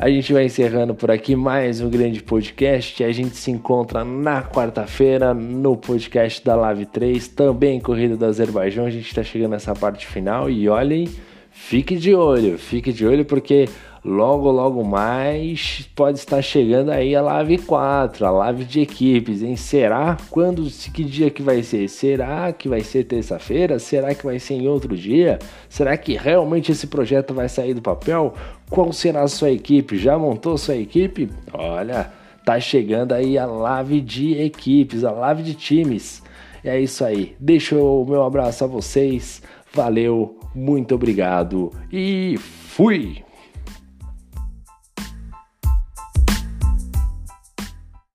A 0.01 0.09
gente 0.09 0.33
vai 0.33 0.45
encerrando 0.45 0.95
por 0.95 1.11
aqui 1.11 1.35
mais 1.35 1.81
um 1.81 1.91
grande 1.91 2.23
podcast. 2.23 3.03
A 3.03 3.11
gente 3.11 3.37
se 3.37 3.51
encontra 3.51 4.05
na 4.05 4.45
quarta-feira 4.45 5.35
no 5.35 5.77
podcast 5.77 6.45
da 6.45 6.55
Live 6.55 6.87
3, 6.87 7.27
também 7.27 7.81
Corrida 7.81 8.17
do 8.17 8.25
Azerbaijão. 8.25 8.87
A 8.87 8.91
gente 8.91 9.09
está 9.09 9.25
chegando 9.25 9.51
nessa 9.51 9.75
parte 9.75 10.07
final 10.07 10.49
e 10.49 10.69
olhem, 10.69 11.09
fique 11.51 11.97
de 11.97 12.15
olho, 12.15 12.59
fique 12.59 12.93
de 12.93 13.07
olho 13.07 13.25
porque 13.25 13.69
logo, 14.05 14.51
logo 14.51 14.85
mais 14.85 15.89
pode 15.95 16.19
estar 16.19 16.41
chegando 16.41 16.91
aí 16.91 17.15
a 17.15 17.21
Live 17.21 17.59
4, 17.59 18.27
a 18.27 18.31
Live 18.31 18.65
de 18.65 18.81
equipes, 18.81 19.43
hein? 19.43 19.57
Será? 19.57 20.17
Quando, 20.31 20.67
que 20.93 21.05
dia 21.05 21.31
que 21.31 21.43
vai 21.43 21.63
ser? 21.63 21.89
Será 21.89 22.53
que 22.53 22.69
vai 22.69 22.81
ser 22.81 23.05
terça-feira? 23.05 23.79
Será 23.79 24.15
que 24.15 24.25
vai 24.25 24.39
ser 24.39 24.55
em 24.55 24.69
outro 24.69 24.97
dia? 24.97 25.39
Será 25.69 25.97
que 25.97 26.15
realmente 26.15 26.73
esse 26.73 26.87
projeto 26.87 27.35
vai 27.35 27.49
sair 27.49 27.75
do 27.75 27.83
papel? 27.83 28.35
Qual 28.71 28.93
será 28.93 29.23
a 29.23 29.29
sua 29.29 29.51
equipe? 29.51 29.99
Já 29.99 30.19
montou 30.19 30.57
sua 30.57 30.77
equipe? 30.77 31.31
Olha, 31.53 32.11
tá 32.45 32.59
chegando 32.61 33.13
aí 33.13 33.37
a 33.37 33.47
Live 33.47 34.01
de 34.01 34.41
equipes, 34.41 35.05
a 35.05 35.11
Live 35.11 35.43
de 35.43 35.55
times. 35.55 36.23
É 36.65 36.79
isso 36.79 37.05
aí. 37.05 37.37
Deixo 37.39 37.77
o 37.77 38.05
meu 38.05 38.23
abraço 38.25 38.65
a 38.65 38.67
vocês. 38.67 39.41
Valeu, 39.73 40.39
muito 40.55 40.95
obrigado 40.95 41.71
e 41.93 42.37
fui! 42.39 43.28